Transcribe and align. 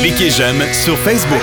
Cliquez 0.00 0.30
j'aime 0.30 0.62
sur 0.72 0.96
Facebook. 0.98 1.42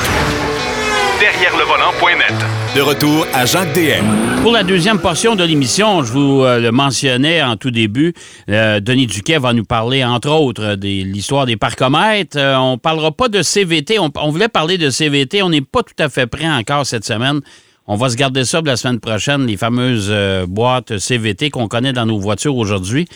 Derrière 1.19 1.57
le 1.57 1.64
volant.net. 1.64 2.33
De 2.75 2.81
retour 2.81 3.25
à 3.33 3.45
Jacques 3.45 3.73
DM. 3.73 4.41
Pour 4.41 4.52
la 4.52 4.63
deuxième 4.63 4.99
portion 4.99 5.36
de 5.36 5.44
l'émission, 5.44 6.04
je 6.04 6.12
vous 6.12 6.44
euh, 6.44 6.60
le 6.60 6.71
mentionnais 6.71 7.42
en 7.42 7.55
tout 7.55 7.71
début, 7.71 8.13
euh, 8.50 8.79
Denis 8.79 9.08
Duquet 9.08 9.39
va 9.39 9.54
nous 9.54 9.63
parler, 9.63 10.04
entre 10.04 10.29
autres, 10.29 10.76
de 10.76 10.88
l'histoire 10.88 11.46
des 11.46 11.58
parcomètres. 11.58 12.38
Euh, 12.38 12.55
on 12.58 12.78
parlera 12.78 13.12
pas 13.12 13.29
de 13.29 13.42
CVT. 13.42 13.99
On, 13.99 14.12
on 14.15 14.29
voulait 14.29 14.49
parler 14.49 14.78
de 14.78 14.90
CVT. 14.90 15.42
On 15.42 15.49
n'est 15.49 15.62
pas 15.62 15.83
tout 15.83 16.02
à 16.02 16.10
fait 16.10 16.28
prêt 16.28 16.50
encore 16.50 16.86
cette 16.86 17.06
semaine. 17.06 17.42
On 17.90 17.96
va 17.96 18.10
se 18.10 18.18
garder 18.18 18.44
ça 18.44 18.58
pour 18.58 18.68
la 18.68 18.76
semaine 18.76 19.00
prochaine, 19.00 19.46
les 19.46 19.56
fameuses 19.56 20.10
euh, 20.10 20.46
boîtes 20.46 20.98
CVT 20.98 21.50
qu'on 21.52 21.70
connaît 21.70 21.94
dans 21.94 22.06
nos 22.06 22.20
voitures 22.20 22.58
aujourd'hui. 22.58 23.08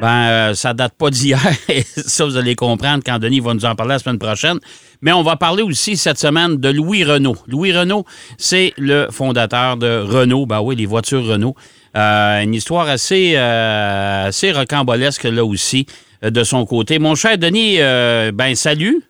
Ben, 0.00 0.28
euh, 0.28 0.54
ça 0.54 0.74
date 0.74 0.92
pas 0.98 1.10
d'hier. 1.10 1.38
ça, 1.84 2.24
vous 2.24 2.36
allez 2.36 2.54
comprendre 2.54 3.02
quand 3.04 3.18
Denis 3.18 3.40
va 3.40 3.54
nous 3.54 3.64
en 3.64 3.74
parler 3.74 3.94
la 3.94 3.98
semaine 3.98 4.18
prochaine. 4.18 4.58
Mais 5.00 5.12
on 5.12 5.22
va 5.22 5.36
parler 5.36 5.62
aussi 5.62 5.96
cette 5.96 6.18
semaine 6.18 6.56
de 6.56 6.68
Louis 6.68 7.04
Renault. 7.04 7.36
Louis 7.48 7.72
Renault, 7.72 8.04
c'est 8.36 8.72
le 8.76 9.08
fondateur 9.10 9.76
de 9.76 10.00
Renault. 10.00 10.46
Ben 10.46 10.60
oui, 10.60 10.76
les 10.76 10.86
voitures 10.86 11.24
Renault. 11.24 11.54
Euh, 11.96 12.42
une 12.42 12.54
histoire 12.54 12.88
assez, 12.88 13.34
euh, 13.36 14.26
assez 14.28 14.52
rocambolesque 14.52 15.24
là 15.24 15.44
aussi 15.44 15.86
de 16.22 16.44
son 16.44 16.66
côté. 16.66 16.98
Mon 16.98 17.14
cher 17.14 17.38
Denis, 17.38 17.78
ben 17.78 18.54
salut. 18.54 19.02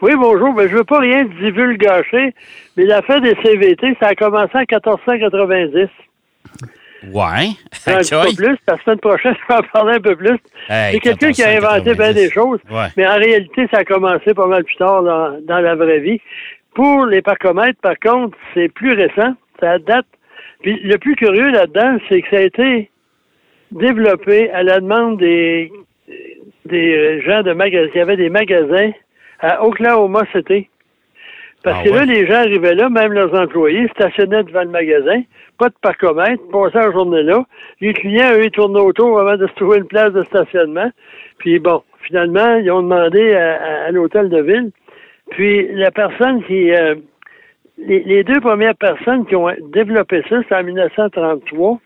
Oui, 0.00 0.12
bonjour. 0.16 0.52
Ben, 0.54 0.68
je 0.68 0.76
veux 0.76 0.84
pas 0.84 1.00
rien 1.00 1.24
divulgacher, 1.24 2.34
mais 2.76 2.84
l'affaire 2.84 3.20
des 3.20 3.34
CVT, 3.42 3.96
ça 4.00 4.08
a 4.08 4.14
commencé 4.14 4.52
en 4.54 4.60
1490. 4.60 5.88
Ouais. 7.06 7.50
Un 7.86 7.98
petit 7.98 8.10
peu 8.10 8.34
plus. 8.44 8.56
La 8.66 8.76
semaine 8.82 8.98
prochaine, 8.98 9.34
je 9.48 9.54
vais 9.54 9.60
en 9.60 9.62
parler 9.72 9.94
un 9.96 10.00
peu 10.00 10.16
plus. 10.16 10.36
Hey, 10.68 10.94
C'est 10.94 11.00
quelqu'un 11.00 11.30
qui 11.32 11.42
a 11.44 11.50
inventé 11.50 11.94
bien 11.94 12.12
1490. 12.12 12.14
des 12.14 12.30
choses, 12.30 12.58
Ouais. 12.70 12.86
mais 12.96 13.06
en 13.06 13.16
réalité, 13.16 13.68
ça 13.72 13.78
a 13.78 13.84
commencé 13.84 14.34
pas 14.34 14.46
mal 14.46 14.64
plus 14.64 14.76
tard 14.76 15.02
dans, 15.02 15.38
dans 15.42 15.60
la 15.60 15.74
vraie 15.76 16.00
vie. 16.00 16.20
Pour 16.74 17.06
les 17.06 17.22
parcomètres, 17.22 17.80
par 17.80 17.98
contre, 17.98 18.36
c'est 18.54 18.68
plus 18.68 18.92
récent. 18.94 19.34
Ça 19.60 19.78
date. 19.78 20.06
Puis 20.62 20.78
le 20.82 20.98
plus 20.98 21.14
curieux 21.16 21.50
là-dedans, 21.50 21.98
c'est 22.08 22.20
que 22.22 22.28
ça 22.30 22.36
a 22.38 22.40
été 22.42 22.90
développé 23.72 24.50
à 24.50 24.62
la 24.62 24.80
demande 24.80 25.18
des, 25.18 25.70
des 26.64 27.20
gens 27.22 27.42
de 27.42 27.52
magasins. 27.52 27.90
Il 27.94 27.98
y 27.98 28.00
avait 28.00 28.16
des 28.16 28.30
magasins 28.30 28.90
à 29.40 29.64
Oklahoma 29.64 30.22
City. 30.34 30.68
Parce 31.62 31.78
Ah 31.80 31.84
que 31.84 31.90
là, 31.94 32.00
ouais? 32.00 32.06
les 32.06 32.26
gens 32.26 32.36
arrivaient 32.36 32.74
là, 32.74 32.88
même 32.88 33.12
leurs 33.12 33.34
employés, 33.34 33.88
stationnaient 33.88 34.44
devant 34.44 34.62
le 34.62 34.68
magasin, 34.70 35.22
pas 35.58 35.68
de 35.68 35.74
parcomètre, 35.82 36.42
passaient 36.50 36.78
la 36.78 36.92
journée 36.92 37.22
là. 37.22 37.44
Les 37.80 37.92
clients, 37.92 38.32
eux, 38.34 38.44
ils 38.44 38.50
tournaient 38.50 38.80
autour 38.80 39.18
avant 39.20 39.36
de 39.36 39.46
se 39.46 39.52
trouver 39.54 39.78
une 39.78 39.86
place 39.86 40.12
de 40.12 40.22
stationnement. 40.22 40.90
Puis 41.38 41.58
bon, 41.58 41.82
finalement, 42.06 42.56
ils 42.56 42.70
ont 42.70 42.82
demandé 42.82 43.34
à, 43.34 43.54
à- 43.60 43.84
à 43.86 43.90
l'hôtel 43.90 44.28
de 44.28 44.40
ville. 44.42 44.70
Puis 45.30 45.68
la 45.74 45.90
personne 45.90 46.42
qui... 46.44 46.72
euh, 46.74 46.94
les, 47.76 48.00
les 48.00 48.24
deux 48.24 48.40
premières 48.40 48.74
personnes 48.74 49.24
qui 49.26 49.36
ont 49.36 49.48
développé 49.72 50.22
ça, 50.28 50.36
c'est 50.48 50.54
en 50.56 50.64
1933. 50.64 51.78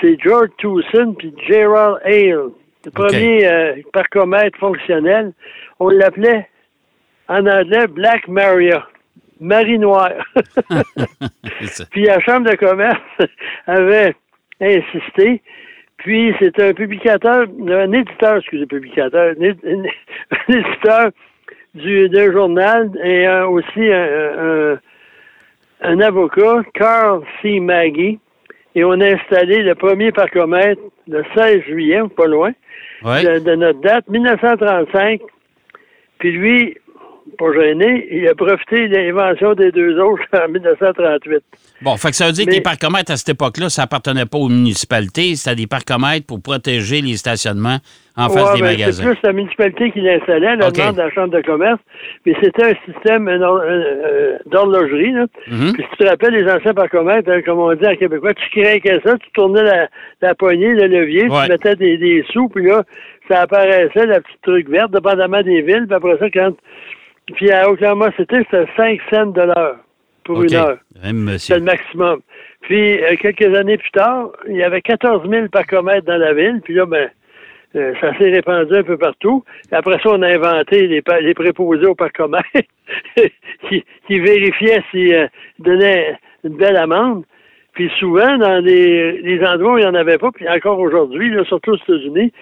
C'est 0.00 0.18
George 0.22 0.48
Towson 0.58 1.14
puis 1.18 1.32
Gerald 1.48 1.98
Hale. 2.04 2.50
Le 2.84 2.90
premier 2.90 3.46
euh, 3.46 3.74
parcomètre 3.92 4.58
fonctionnel. 4.58 5.32
On 5.80 5.88
l'appelait 5.88 6.46
en 7.28 7.46
anglais 7.46 7.86
Black 7.88 8.28
Maria. 8.28 8.86
Marie 9.40 9.78
Noire. 9.78 10.12
Puis 11.90 12.04
la 12.04 12.20
Chambre 12.20 12.50
de 12.50 12.56
commerce 12.56 13.00
avait 13.66 14.14
insisté. 14.60 15.42
Puis 15.98 16.34
c'est 16.38 16.58
un 16.60 16.72
publicateur, 16.74 17.46
un 17.68 17.92
éditeur, 17.92 18.36
excusez, 18.38 18.66
publicateur, 18.66 19.34
un, 19.40 19.44
éditeur 20.52 21.10
du, 21.74 22.08
d'un 22.08 22.32
journal 22.32 22.90
et 23.04 23.28
aussi 23.28 23.92
un, 23.92 24.72
un- 24.72 24.78
un 25.82 26.00
avocat, 26.00 26.62
Carl 26.74 27.22
C. 27.42 27.60
Maggie. 27.60 28.18
Et 28.74 28.84
on 28.84 28.92
a 29.00 29.06
installé 29.14 29.62
le 29.62 29.74
premier 29.74 30.12
parcomètre 30.12 30.80
le 31.08 31.22
16 31.34 31.62
juillet, 31.62 32.00
pas 32.14 32.26
loin, 32.26 32.52
Ouais. 33.02 33.22
de, 33.24 33.38
de 33.44 33.54
notre 33.54 33.80
date, 33.80 34.06
1935. 34.08 35.20
Puis 36.18 36.32
lui, 36.32 36.76
pas 37.38 37.52
gêné, 37.52 38.08
il 38.10 38.26
a 38.28 38.34
profité 38.34 38.88
de 38.88 38.96
l'invention 38.96 39.54
des 39.54 39.70
deux 39.72 39.98
autres 40.00 40.22
en 40.32 40.48
1938. 40.48 41.42
Bon, 41.82 41.96
fait 41.96 42.10
que 42.10 42.16
ça 42.16 42.26
veut 42.26 42.32
dire 42.32 42.46
que 42.46 42.50
les 42.52 42.60
parcomètres 42.60 43.12
à 43.12 43.16
cette 43.16 43.30
époque-là, 43.30 43.68
ça 43.68 43.82
appartenait 43.82 44.26
pas 44.26 44.38
aux 44.38 44.48
municipalités, 44.48 45.34
c'était 45.36 45.56
des 45.56 45.66
parcomètres 45.66 46.26
pour 46.26 46.40
protéger 46.40 47.02
les 47.02 47.16
stationnements 47.16 47.78
en 48.16 48.30
face 48.30 48.54
des 48.54 48.60
ben, 48.62 48.68
magasins. 48.68 49.02
C'est 49.04 49.10
plus 49.10 49.22
la 49.22 49.32
municipalité 49.34 49.90
qui 49.90 50.00
l'installait, 50.00 50.56
la 50.56 50.68
OK. 50.68 50.74
demande 50.74 50.96
de 50.96 51.02
la 51.02 51.10
Chambre 51.10 51.34
de 51.34 51.42
commerce. 51.42 51.78
Mais 52.24 52.34
c'était 52.42 52.64
un 52.64 52.74
système 52.90 53.28
un, 53.28 53.40
euh, 53.42 54.38
d'horlogerie. 54.46 55.12
Mhm. 55.12 55.72
Puis 55.74 55.82
si 55.82 55.88
tu 55.90 55.96
te 55.98 56.04
rappelles 56.08 56.32
les 56.32 56.50
anciens 56.50 56.72
parcomètres, 56.72 57.30
hein, 57.30 57.42
comme 57.44 57.58
on 57.58 57.74
dit 57.74 57.86
en 57.86 57.94
québécois, 57.96 58.32
tu 58.32 58.60
craquais 58.60 59.00
ça, 59.04 59.18
tu 59.18 59.30
tournais 59.34 59.62
la, 59.62 59.88
la 60.22 60.34
poignée, 60.34 60.72
le 60.74 60.86
levier, 60.86 61.28
Ouais. 61.28 61.44
tu 61.44 61.50
mettais 61.50 61.76
des, 61.76 61.98
des 61.98 62.24
sous, 62.32 62.48
puis 62.48 62.64
là, 62.66 62.84
ça 63.28 63.42
apparaissait, 63.42 64.06
la 64.06 64.20
petite 64.20 64.40
truc 64.42 64.68
verte, 64.70 64.92
dépendamment 64.92 65.42
des 65.42 65.60
villes. 65.60 65.84
Puis 65.86 65.94
après 65.94 66.16
ça, 66.18 66.30
quand... 66.30 66.52
Puis 67.34 67.50
à 67.50 67.68
Oklahoma 67.68 68.10
City, 68.12 68.36
c'était 68.50 68.66
5 68.76 69.00
cents 69.10 69.26
de 69.26 69.42
l'heure 69.42 69.76
pour 70.24 70.42
une 70.42 70.54
heure. 70.54 70.78
Monsieur. 71.02 71.54
C'est 71.54 71.58
le 71.58 71.64
maximum. 71.64 72.20
Puis, 72.62 73.02
euh, 73.02 73.14
quelques 73.16 73.54
années 73.54 73.78
plus 73.78 73.90
tard, 73.92 74.32
il 74.48 74.56
y 74.56 74.62
avait 74.62 74.82
14 74.82 75.28
000 75.28 75.48
parcomètres 75.48 76.06
dans 76.06 76.18
la 76.18 76.34
ville. 76.34 76.60
Puis 76.64 76.74
là, 76.74 76.86
ben, 76.86 77.08
euh, 77.76 77.94
ça 78.00 78.16
s'est 78.18 78.30
répandu 78.30 78.74
un 78.74 78.82
peu 78.82 78.96
partout. 78.96 79.44
Après 79.70 79.98
ça, 80.02 80.10
on 80.10 80.22
a 80.22 80.28
inventé 80.28 80.86
les, 80.88 81.02
les 81.20 81.34
préposés 81.34 81.86
aux 81.86 81.94
parcomètres 81.94 82.48
qui, 83.68 83.84
qui 84.06 84.20
vérifiaient 84.20 84.82
s'ils 84.90 85.14
euh, 85.14 85.26
donnaient 85.58 86.18
une 86.44 86.56
belle 86.56 86.76
amende. 86.76 87.24
Puis 87.74 87.90
souvent, 87.98 88.38
dans 88.38 88.64
les, 88.64 89.20
les 89.20 89.44
endroits 89.44 89.74
où 89.74 89.78
il 89.78 89.82
n'y 89.82 89.86
en 89.86 89.94
avait 89.94 90.18
pas, 90.18 90.30
puis 90.32 90.48
encore 90.48 90.78
aujourd'hui, 90.78 91.30
là, 91.30 91.44
surtout 91.44 91.72
aux 91.72 91.76
États-Unis, 91.76 92.32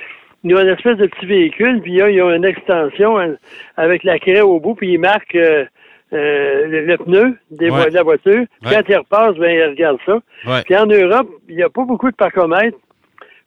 ils 0.45 0.55
ont 0.55 0.61
une 0.61 0.69
espèce 0.69 0.97
de 0.99 1.07
petit 1.07 1.27
véhicule, 1.27 1.81
puis 1.83 1.97
là, 1.97 2.11
ils 2.11 2.23
ont 2.23 2.31
une 2.33 2.45
extension 2.45 3.19
hein, 3.19 3.35
avec 3.77 4.05
la 4.05 4.19
craie 4.19 4.41
au 4.43 4.61
bout, 4.61 4.75
puis 4.75 4.93
ils 4.93 4.99
marquent 4.99 5.35
euh, 5.35 5.65
euh, 6.13 6.67
le, 6.67 6.85
le 6.87 6.97
pneu 6.99 7.37
des 7.51 7.71
vo- 7.71 7.77
Ouais. 7.79 7.89
de 7.91 7.95
la 7.95 8.03
voiture. 8.03 8.45
Puis 8.61 8.71
Ouais. 8.71 8.77
Quand 8.77 8.89
ils 8.89 8.97
repassent, 8.97 9.37
ben, 9.37 9.51
ils 9.51 9.65
regardent 9.71 9.99
ça. 10.07 10.21
Ouais. 10.47 10.63
Puis 10.65 10.77
en 10.77 10.87
Europe, 10.87 11.29
il 11.49 11.57
n'y 11.57 11.63
a 11.63 11.69
pas 11.71 11.85
beaucoup 11.85 12.11
de 12.11 12.17
parcomètres 12.17 12.79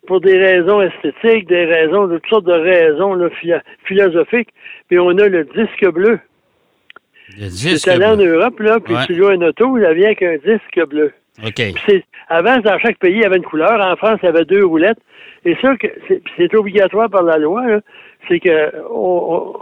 pour 0.08 0.22
des 0.22 0.38
raisons 0.38 0.82
esthétiques, 0.82 1.48
des 1.48 1.66
raisons, 1.66 2.08
de 2.08 2.18
toutes 2.18 2.30
sortes 2.30 2.46
de 2.46 2.52
raisons 2.54 3.14
là, 3.14 3.30
philosophiques. 3.86 4.50
Puis 4.88 4.98
on 5.00 5.10
a 5.18 5.28
le 5.28 5.44
disque 5.46 5.88
bleu. 5.92 6.20
Le 7.38 7.48
disque 7.48 7.78
C'est 7.84 7.92
allé 7.92 8.06
en 8.06 8.16
bleu. 8.16 8.36
Europe, 8.38 8.60
là, 8.60 8.80
puis 8.80 8.96
tu 9.06 9.16
loues 9.16 9.28
un 9.28 9.42
auto, 9.42 9.78
ça 9.82 9.94
vient 9.94 10.06
avec 10.08 10.24
un 10.24 10.38
disque 10.38 10.88
bleu. 10.90 11.12
OK. 11.46 11.54
Puis 11.56 11.74
c'est- 11.88 12.04
avant, 12.30 12.58
dans 12.58 12.80
chaque 12.80 12.98
pays, 13.00 13.14
il 13.16 13.22
y 13.22 13.26
avait 13.26 13.38
une 13.38 13.44
couleur. 13.44 13.80
En 13.80 13.96
France, 13.96 14.20
il 14.24 14.26
y 14.26 14.30
avait 14.30 14.46
deux 14.46 14.66
roulettes. 14.66 14.98
Et 15.46 15.56
ça, 15.62 15.74
c'est 16.38 16.56
obligatoire 16.56 17.10
par 17.10 17.24
la 17.24 17.38
loi, 17.38 17.64
c'est 18.28 18.40
que 18.40 18.72
on- 18.90 19.54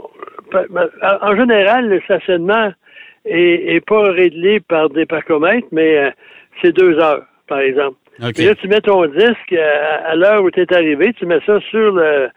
on- 0.54 1.22
en 1.22 1.36
général, 1.36 1.90
le 1.90 2.00
stationnement 2.02 2.72
est, 3.26 3.76
est 3.76 3.86
pas 3.86 4.04
réglé 4.12 4.60
par 4.62 4.90
des 4.90 5.06
parcomètres, 5.06 5.68
mais 5.72 5.98
euh, 5.98 6.10
c'est 6.62 6.72
deux 6.72 6.98
heures, 7.00 7.24
par 7.48 7.60
exemple. 7.60 7.98
OK. 8.24 8.40
Et 8.40 8.46
là, 8.46 8.56
tu 8.56 8.68
mets 8.68 8.82
ton 8.82 9.06
disque 9.08 9.54
à, 9.54 10.10
à 10.12 10.16
l'heure 10.16 10.44
où 10.44 10.50
tu 10.52 10.62
es 10.62 10.74
arrivé, 10.74 11.12
tu 11.14 11.26
mets 11.26 11.42
ça 11.46 11.60
sur 11.70 11.92
le, 11.92 12.30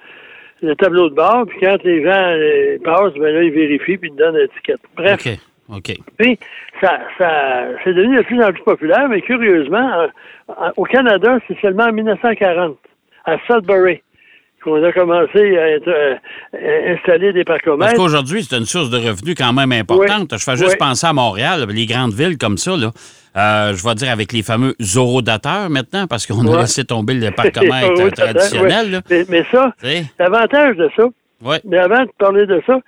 le 0.62 0.74
tableau 0.74 1.08
de 1.08 1.14
bord, 1.14 1.44
puis 1.46 1.58
quand 1.60 1.76
les 1.84 2.02
gens 2.02 2.10
euh, 2.36 2.78
passent, 2.82 3.14
ben 3.14 3.32
là, 3.34 3.42
ils 3.44 3.52
vérifient, 3.52 3.96
puis 3.98 4.10
ils 4.10 4.16
te 4.16 4.18
donnent 4.18 4.36
l'étiquette. 4.36 4.80
Bref. 4.96 5.12
OK. 5.70 5.92
puis, 6.18 6.38
ça, 6.80 6.98
ça, 7.18 7.64
c'est 7.84 7.92
devenu 7.94 8.16
de 8.16 8.22
plus 8.22 8.42
en 8.42 8.52
plus 8.52 8.62
populaire, 8.62 9.08
mais 9.08 9.20
curieusement, 9.20 10.06
en- 10.48 10.52
en- 10.52 10.72
au 10.76 10.84
Canada, 10.84 11.38
c'est 11.46 11.58
seulement 11.60 11.84
en 11.84 11.92
1940, 11.92 12.76
à 13.26 13.36
Sudbury, 13.46 14.00
qu'on 14.64 14.82
a 14.82 14.90
commencé 14.92 15.56
à 15.58 15.68
être 15.70 15.88
euh, 15.88 16.14
euh, 16.54 16.94
installer 16.94 17.32
des 17.32 17.44
Parce 17.44 17.60
parcomètres. 17.62 17.94
qu'aujourd'hui, 17.94 18.42
c'est 18.42 18.56
une 18.56 18.64
source 18.64 18.90
de 18.90 18.96
revenus 18.96 19.34
quand 19.36 19.52
même 19.52 19.70
importante. 19.72 20.30
Je 20.36 20.42
fais 20.42 20.56
juste 20.56 20.78
penser 20.78 21.06
à 21.06 21.12
Montréal, 21.12 21.66
les 21.68 21.86
grandes 21.86 22.12
villes 22.14 22.38
comme 22.38 22.56
ça, 22.56 22.76
là. 22.76 22.90
Euh, 23.36 23.74
je 23.74 23.86
vais 23.86 23.94
dire 23.94 24.10
avec 24.10 24.32
les 24.32 24.42
fameux 24.42 24.74
zorodateurs 24.80 25.70
maintenant, 25.70 26.06
parce 26.08 26.26
qu'on 26.26 26.50
a 26.52 26.60
laissé 26.62 26.84
tomber 26.84 27.14
le 27.14 27.30
parcomètre 27.36 27.92
Oui, 27.96 28.02
euh, 28.04 28.10
traditionnel. 28.10 28.86
ouais. 28.86 28.90
là. 28.92 29.00
Mais, 29.10 29.24
mais 29.28 29.44
ça, 29.52 29.72
l'avantage 30.18 30.76
de 30.76 30.90
ça, 30.96 31.04
mais 31.64 31.78
avant 31.78 32.02
de 32.02 32.10
parler 32.18 32.46
de 32.46 32.60
ça, 32.66 32.80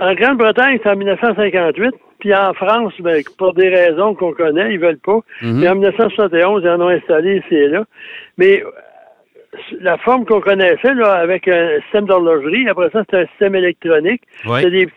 en 0.00 0.14
Grande-Bretagne, 0.14 0.78
c'est 0.82 0.90
en 0.90 0.96
1958, 0.96 1.94
puis 2.18 2.34
en 2.34 2.52
France, 2.54 2.92
ben, 3.00 3.22
pour 3.38 3.52
des 3.54 3.68
raisons 3.68 4.14
qu'on 4.14 4.32
connaît, 4.32 4.72
ils 4.74 4.78
veulent 4.80 4.98
pas. 4.98 5.20
Mhm. 5.42 5.60
Mais 5.60 5.68
en 5.68 5.74
1971, 5.74 6.62
ils 6.64 6.68
en 6.70 6.80
ont 6.80 6.88
installé 6.88 7.38
ici 7.44 7.54
et 7.54 7.68
là. 7.68 7.84
Mais 8.38 8.62
la 9.80 9.98
forme 9.98 10.24
qu'on 10.24 10.40
connaissait, 10.40 10.94
là, 10.94 11.12
avec 11.12 11.46
un 11.48 11.80
système 11.82 12.06
d'horlogerie, 12.06 12.68
après 12.68 12.88
ça, 12.90 13.00
c'était 13.00 13.18
un 13.24 13.26
système 13.26 13.54
électronique. 13.54 14.22
Ouais. 14.46 14.62
C'était 14.62 14.70
des, 14.70 14.88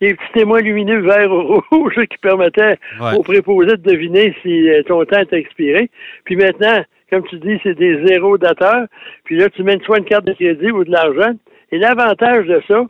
des 0.00 0.14
petits 0.14 0.32
témoins 0.34 0.60
lumineux 0.60 1.00
verts 1.00 1.32
ou 1.32 1.60
rouges 1.70 1.96
là, 1.96 2.06
qui 2.06 2.18
permettaient 2.18 2.76
Ouais. 3.00 3.14
aux 3.16 3.22
préposés 3.22 3.76
de 3.76 3.82
deviner 3.90 4.34
si 4.42 4.70
euh, 4.70 4.82
ton 4.84 5.04
temps 5.04 5.20
était 5.20 5.38
expiré. 5.38 5.90
Puis 6.24 6.36
maintenant, 6.36 6.84
comme 7.10 7.24
tu 7.24 7.38
dis, 7.38 7.58
c'est 7.62 7.74
des 7.74 8.04
zéros 8.06 8.38
dateurs. 8.38 8.86
Puis 9.24 9.36
là, 9.36 9.48
tu 9.50 9.62
mets 9.64 9.78
soit 9.84 9.98
une 9.98 10.04
carte 10.04 10.26
de 10.26 10.32
crédit 10.34 10.70
ou 10.70 10.84
de 10.84 10.92
l'argent. 10.92 11.32
Et 11.72 11.78
l'avantage 11.78 12.46
de 12.46 12.62
ça, 12.68 12.84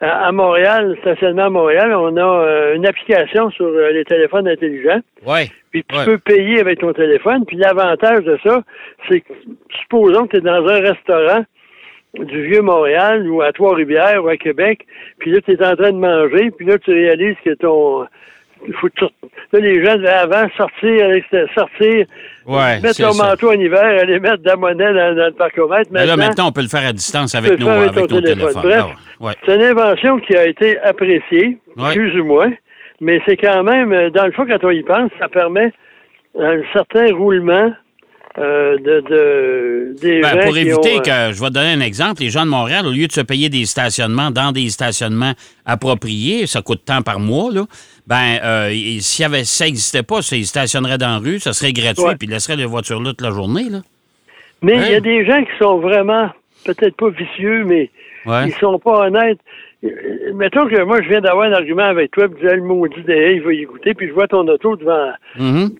à, 0.00 0.32
Montréal, 0.32 0.96
stationnement 1.00 1.44
à 1.44 1.50
Montréal, 1.50 1.94
on 1.94 2.16
a 2.16 2.20
euh, 2.46 2.74
une 2.74 2.86
application 2.86 3.50
sur 3.50 3.66
euh, 3.66 3.90
les 3.92 4.04
téléphones 4.04 4.48
intelligents. 4.48 5.00
Oui. 5.26 5.50
Puis 5.70 5.84
tu 5.88 5.96
Ouais. 5.96 6.04
peux 6.04 6.18
payer 6.18 6.60
avec 6.60 6.80
ton 6.80 6.92
téléphone. 6.92 7.44
Puis 7.46 7.56
l'avantage 7.56 8.24
de 8.24 8.38
ça, 8.44 8.62
c'est 9.08 9.20
que 9.20 9.32
supposons 9.80 10.26
que 10.26 10.32
tu 10.32 10.36
es 10.38 10.40
dans 10.40 10.66
un 10.66 10.80
restaurant 10.80 11.44
du 12.14 12.42
vieux 12.42 12.60
Montréal 12.62 13.28
ou 13.28 13.40
à 13.42 13.52
Trois-Rivières 13.52 14.22
ou 14.24 14.28
à 14.28 14.36
Québec, 14.36 14.86
puis 15.18 15.32
là, 15.32 15.40
tu 15.40 15.52
es 15.52 15.64
en 15.66 15.74
train 15.74 15.90
de 15.90 15.96
manger, 15.98 16.50
puis 16.52 16.66
là, 16.66 16.78
tu 16.78 16.92
réalises 16.92 17.36
que 17.44 17.54
ton. 17.54 18.06
il 18.68 18.74
Faut 18.74 18.88
Là, 19.00 19.60
les 19.60 19.84
gens 19.84 19.96
devaient 19.96 20.08
avant 20.08 20.48
sortir, 20.56 21.08
sortir, 21.54 22.06
Ouais, 22.46 22.80
mettre 22.80 23.00
leur 23.00 23.14
manteau 23.14 23.50
en 23.50 23.54
hiver, 23.54 23.82
aller 23.82 24.20
mettre 24.20 24.38
de 24.42 24.48
la 24.48 24.56
monnaie 24.56 24.92
dans, 24.92 25.16
dans 25.16 25.26
le 25.26 25.32
parcomètre. 25.32 25.90
Mais 25.90 26.00
là, 26.06 26.16
Maintenant, 26.16 26.26
maintenant, 26.26 26.48
on 26.48 26.52
peut 26.52 26.62
le 26.62 26.68
faire 26.68 26.86
à 26.86 26.92
distance 26.92 27.34
avec, 27.34 27.58
nos, 27.58 27.68
avec 27.68 27.90
avec 27.96 28.08
ton 28.08 28.16
nos 28.16 28.20
téléphone. 28.20 28.62
téléphones. 28.62 28.62
Bref, 28.62 28.84
Ah 29.20 29.24
ouais. 29.24 29.32
C'est 29.46 29.54
une 29.56 29.62
invention 29.62 30.18
qui 30.18 30.36
a 30.36 30.46
été 30.46 30.78
appréciée, 30.80 31.58
Ouais. 31.76 31.92
plus 31.94 32.20
ou 32.20 32.24
moins, 32.24 32.52
mais 33.00 33.20
c'est 33.26 33.36
quand 33.36 33.62
même, 33.62 33.92
euh, 33.92 34.10
dans 34.10 34.26
le 34.26 34.32
fond, 34.32 34.44
quand 34.46 34.62
on 34.64 34.70
y 34.70 34.82
pense, 34.82 35.10
ça 35.18 35.28
permet 35.28 35.72
un 36.38 36.60
certain 36.72 37.14
roulement 37.14 37.72
euh, 38.38 38.76
de, 38.78 39.00
de 39.08 39.94
des 40.00 40.20
Ben, 40.20 40.30
gens 40.30 40.44
pour 40.46 40.54
qui 40.54 40.60
éviter 40.60 40.94
ont, 40.96 40.98
euh, 40.98 41.28
que, 41.28 41.34
je 41.34 41.40
vais 41.40 41.48
te 41.48 41.52
donner 41.52 41.72
un 41.72 41.80
exemple, 41.80 42.20
les 42.22 42.30
gens 42.30 42.44
de 42.44 42.50
Montréal, 42.50 42.86
au 42.86 42.90
lieu 42.90 43.06
de 43.06 43.12
se 43.12 43.20
payer 43.20 43.48
des 43.48 43.64
stationnements 43.64 44.30
dans 44.32 44.50
des 44.52 44.68
stationnements 44.70 45.34
appropriés, 45.66 46.46
ça 46.46 46.60
coûte 46.62 46.82
tant 46.84 47.02
par 47.02 47.20
mois, 47.20 47.52
là, 47.52 47.64
ben, 48.06 48.38
euh, 48.44 48.70
y 48.72 49.24
avait, 49.24 49.44
si 49.44 49.56
ça 49.56 49.64
n'existait 49.66 50.02
pas, 50.02 50.18
ils 50.32 50.46
stationneraient 50.46 50.98
dans 50.98 51.08
la 51.08 51.18
rue, 51.18 51.38
ça 51.38 51.52
serait 51.52 51.72
gratuit, 51.72 52.04
puis 52.18 52.26
ils 52.26 52.30
laisseraient 52.30 52.56
les 52.56 52.64
voitures 52.66 53.00
là 53.00 53.10
toute 53.10 53.20
la 53.22 53.30
journée, 53.30 53.68
là. 53.70 53.78
Mais 54.62 54.74
il 54.76 54.82
y 54.92 54.94
Hein? 54.94 54.96
a 54.96 55.00
des 55.00 55.26
gens 55.26 55.42
qui 55.44 55.50
sont 55.58 55.78
vraiment, 55.78 56.30
peut-être 56.64 56.96
pas 56.96 57.10
vicieux, 57.10 57.64
mais 57.64 57.90
Ouais. 58.26 58.48
ils 58.48 58.54
sont 58.54 58.78
pas 58.78 59.06
honnêtes. 59.06 59.38
Mettons 60.34 60.66
que 60.66 60.82
moi, 60.82 61.02
je 61.02 61.08
viens 61.10 61.20
d'avoir 61.20 61.46
un 61.46 61.52
argument 61.52 61.82
avec 61.84 62.10
toi, 62.12 62.26
puis 62.28 62.38
je 62.40 62.44
disais, 62.46 62.56
le 62.56 62.62
maudit 62.62 62.94
il 63.06 63.42
va 63.42 63.52
y 63.52 63.60
écouter, 63.60 63.92
puis 63.92 64.08
je 64.08 64.12
vois 64.14 64.26
ton 64.26 64.48
auto 64.48 64.76
devant 64.76 65.12
Mhm. 65.38 65.56
une 65.58 65.70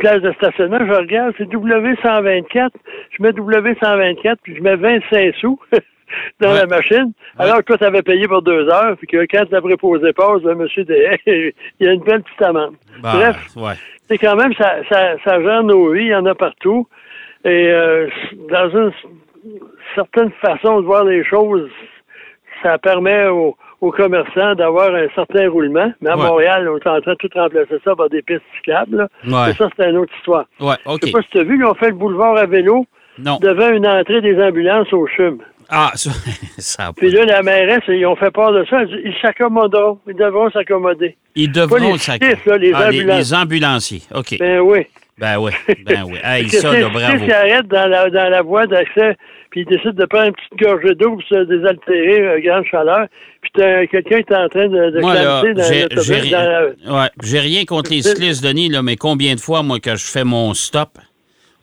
place 0.00 0.20
de 0.20 0.32
stationnement, 0.32 0.78
je 0.80 0.92
regarde, 0.92 1.34
c'est 1.38 1.48
W124, 1.50 2.70
je 3.10 3.22
mets 3.22 3.30
W124, 3.30 4.36
puis 4.42 4.56
je 4.56 4.62
mets 4.62 4.76
25 4.76 5.34
sous 5.36 5.58
dans 6.40 6.50
Ouais. 6.50 6.58
la 6.58 6.66
machine, 6.66 7.12
alors 7.38 7.58
que 7.58 7.62
toi, 7.62 7.78
tu 7.78 7.84
avais 7.84 8.02
payé 8.02 8.26
pour 8.28 8.42
deux 8.42 8.68
heures, 8.68 8.96
puis 8.98 9.06
que 9.06 9.24
quand 9.30 9.50
la 9.50 9.60
préposé 9.60 10.12
passe, 10.12 10.42
le 10.42 10.54
monsieur 10.54 10.84
derrière, 10.84 11.18
il 11.26 11.52
y 11.80 11.86
a 11.88 11.92
une 11.92 12.02
belle 12.02 12.22
petite 12.22 12.42
amende. 12.42 12.74
Bah, 13.02 13.12
Bref, 13.14 13.36
ouais. 13.56 13.74
c'est 14.08 14.18
quand 14.18 14.36
même, 14.36 14.52
ça, 14.54 14.76
ça, 14.90 15.16
ça 15.24 15.42
gère 15.42 15.62
nos 15.62 15.90
vies, 15.92 16.02
il 16.04 16.08
y 16.08 16.14
en 16.14 16.26
a 16.26 16.34
partout. 16.34 16.86
Et 17.44 17.68
euh, 17.70 18.08
dans 18.50 18.70
une 18.70 18.92
certaine 19.94 20.30
façon 20.40 20.80
de 20.80 20.86
voir 20.86 21.04
les 21.04 21.24
choses, 21.24 21.68
ça 22.62 22.78
permet 22.78 23.26
aux, 23.26 23.56
aux 23.82 23.90
commerçants 23.90 24.54
d'avoir 24.54 24.94
un 24.94 25.08
certain 25.14 25.50
roulement. 25.50 25.92
Mais 26.00 26.08
à 26.10 26.16
Ouais. 26.16 26.24
Montréal, 26.26 26.68
on 26.70 26.76
est 26.78 26.86
en 26.86 27.00
train 27.02 27.12
de 27.12 27.16
tout 27.18 27.28
remplacer 27.34 27.78
ça 27.84 27.94
par 27.94 28.08
des 28.08 28.22
pistes 28.22 28.40
cyclables. 28.56 28.96
là. 28.96 29.08
Ouais. 29.26 29.48
Mais 29.48 29.54
ça, 29.54 29.68
c'est 29.76 29.90
une 29.90 29.98
autre 29.98 30.12
histoire. 30.16 30.44
Ouais, 30.60 30.76
OK. 30.86 31.00
Je 31.02 31.06
sais 31.08 31.12
pas 31.12 31.22
si 31.22 31.28
tu 31.30 31.38
as 31.40 31.42
vu, 31.42 31.58
ils 31.58 31.64
ont 31.64 31.74
fait 31.74 31.88
le 31.88 31.94
boulevard 31.96 32.36
à 32.38 32.46
vélo 32.46 32.86
Non. 33.18 33.38
devant 33.42 33.68
une 33.70 33.86
entrée 33.86 34.20
des 34.22 34.40
ambulances 34.42 34.90
au 34.92 35.06
CHUM. 35.06 35.38
Ah, 35.68 35.90
ça, 35.94 36.10
ça 36.58 36.82
a 36.84 36.86
pas- 36.86 36.92
Puis 36.96 37.10
là, 37.10 37.24
la 37.24 37.42
mairesse, 37.42 37.82
ils 37.88 38.06
ont 38.06 38.14
fait 38.16 38.30
part 38.30 38.52
de 38.52 38.64
ça. 38.70 38.82
Ils 38.84 39.14
s'accommoderont. 39.20 39.98
Ils 40.06 40.14
devront 40.14 40.50
s'accommoder. 40.50 41.16
Ils 41.34 41.50
devront 41.50 41.76
là, 41.76 42.58
les 42.58 42.72
Ah, 42.74 42.90
les, 42.90 43.04
les 43.04 43.34
ambulanciers. 43.34 44.02
OK. 44.14 44.36
Ben 44.38 44.60
oui. 44.60 44.86
Ben 45.18 45.38
oui. 45.38 45.52
Ben 45.84 46.04
oui. 46.06 46.18
Hey, 46.24 46.48
ça, 46.48 46.70
si- 46.72 46.80
là, 46.80 46.86
si 46.88 46.92
bravo. 46.92 47.24
ils 47.24 47.32
arrêtent 47.32 47.68
dans 47.68 47.86
la, 47.86 48.10
dans 48.10 48.28
la 48.30 48.42
voie 48.42 48.66
d'accès, 48.66 49.16
puis 49.50 49.60
ils 49.60 49.66
décident 49.66 49.92
de 49.92 50.04
prendre 50.06 50.26
une 50.28 50.32
petite 50.34 50.58
gorgée 50.58 50.94
d'eau 50.94 51.10
pour 51.12 51.22
se 51.22 51.44
désaltérer 51.44 52.28
à 52.28 52.40
grande 52.40 52.64
chaleur, 52.64 53.06
puis 53.42 53.50
t'as 53.54 53.86
quelqu'un 53.86 54.22
qui 54.22 54.32
est 54.32 54.36
en 54.36 54.48
train 54.48 54.68
de, 54.68 54.90
de 54.90 55.00
Moi, 55.00 55.14
là, 55.14 55.42
dans 55.42 56.02
j'ai 56.02 56.14
rien, 56.16 56.38
la- 56.84 56.92
ouais, 57.02 57.08
j'ai 57.22 57.40
rien 57.40 57.64
contre 57.64 57.90
les 57.90 58.02
cyclistes, 58.02 58.42
Denis, 58.42 58.68
là, 58.70 58.82
mais 58.82 58.96
combien 58.96 59.34
de 59.34 59.40
fois, 59.40 59.62
moi, 59.62 59.80
que 59.80 59.94
je 59.96 60.04
fais 60.06 60.24
mon 60.24 60.54
stop, 60.54 60.98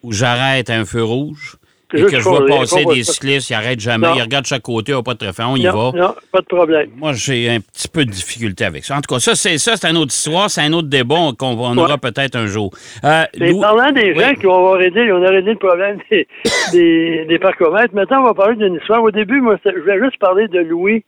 où 0.03 0.11
j'arrête 0.13 0.69
un 0.69 0.85
feu 0.85 1.03
rouge, 1.03 1.55
et 1.93 2.03
que 2.03 2.19
je 2.19 2.23
vois 2.23 2.45
passer 2.45 2.85
des 2.85 3.03
cyclistes, 3.03 3.49
ils 3.49 3.53
n'arrêtent 3.53 3.79
jamais, 3.79 4.07
Non. 4.07 4.13
ils 4.15 4.21
regardent 4.21 4.45
chaque 4.45 4.61
côté, 4.61 4.93
on 4.93 5.01
pas 5.03 5.13
de 5.15 5.25
on 5.41 5.55
y 5.55 5.63
non, 5.63 5.91
va. 5.91 5.97
non, 5.99 6.15
pas 6.31 6.39
de 6.41 6.45
problème. 6.45 6.89
Moi, 6.95 7.13
j'ai 7.13 7.49
un 7.49 7.59
petit 7.59 7.87
peu 7.87 8.05
de 8.05 8.11
difficulté 8.11 8.65
avec 8.65 8.83
ça. 8.85 8.95
En 8.95 9.01
tout 9.01 9.13
cas, 9.13 9.19
ça, 9.19 9.35
c'est 9.35 9.57
ça, 9.57 9.75
c'est 9.75 9.89
une 9.89 9.97
autre 9.97 10.11
histoire, 10.13 10.49
c'est 10.49 10.61
un 10.61 10.73
autre 10.73 10.87
débat 10.87 11.31
qu'on 11.37 11.57
on 11.57 11.77
aura 11.77 11.93
Ouais. 11.93 11.97
peut-être 11.97 12.35
un 12.35 12.45
jour. 12.47 12.71
Euh, 13.03 13.23
Mais 13.39 13.51
Lou- 13.51 13.61
parlant 13.61 13.91
des 13.91 14.13
Oui. 14.13 14.19
gens 14.19 14.33
qui 14.35 14.45
vont 14.45 14.71
réglé, 14.71 15.11
on 15.11 15.23
a 15.23 15.31
le 15.31 15.55
problème 15.55 15.97
des, 16.11 16.27
des, 16.71 17.25
des 17.25 17.39
parcomètres, 17.39 17.93
maintenant 17.95 18.21
on 18.21 18.25
va 18.25 18.33
parler 18.33 18.55
d'une 18.55 18.75
histoire. 18.75 19.01
Au 19.01 19.11
début, 19.11 19.41
moi, 19.41 19.57
je 19.65 19.71
voulais 19.79 19.99
juste 20.03 20.17
parler 20.19 20.47
de 20.47 20.59
Louis 20.59 21.03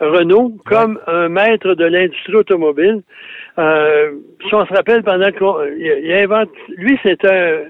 Renault 0.00 0.52
comme 0.66 0.98
un 1.06 1.28
maître 1.28 1.74
de 1.74 1.84
l'industrie 1.84 2.34
automobile. 2.34 3.02
Euh, 3.58 4.12
si 4.46 4.54
on 4.54 4.64
se 4.66 4.72
rappelle, 4.72 5.02
pendant 5.02 5.32
qu'on 5.32 5.56
il, 5.78 6.00
il 6.04 6.12
invente, 6.12 6.50
lui, 6.76 6.98
c'est 7.02 7.24
un 7.24 7.60